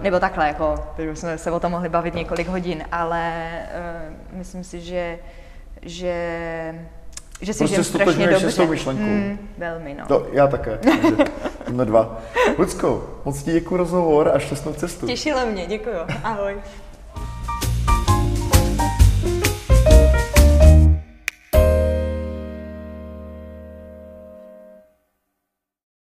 nebo 0.00 0.20
takhle, 0.20 0.46
jako, 0.48 0.74
teď 0.96 1.08
už 1.08 1.18
jsme 1.18 1.38
se 1.38 1.50
o 1.50 1.60
tom 1.60 1.72
mohli 1.72 1.88
bavit 1.88 2.14
několik 2.14 2.48
hodin, 2.48 2.84
ale 2.92 3.32
uh, 4.32 4.38
myslím 4.38 4.64
si, 4.64 4.80
že, 4.80 5.18
že, 5.82 6.14
že 7.40 7.52
si 7.52 7.58
Prostě 7.58 7.66
žijem 7.74 7.84
strašně 7.84 8.26
dobře. 8.28 8.50
s 8.50 8.56
tou 8.56 8.66
myšlenkou. 8.66 9.02
Mm, 9.02 9.38
velmi, 9.58 9.94
no. 9.94 10.06
To 10.06 10.26
já 10.32 10.46
také. 10.46 10.78
takže 10.78 11.16
Jsme 11.68 11.84
dva. 11.84 12.18
Lucko, 12.58 13.10
moc 13.24 13.42
ti 13.42 13.52
děkuji 13.52 13.76
rozhovor 13.76 14.30
a 14.34 14.38
šťastnou 14.38 14.72
cestu. 14.72 15.06
Těšilo 15.06 15.46
mě, 15.46 15.66
děkuju. 15.66 15.96
Ahoj. 16.24 16.56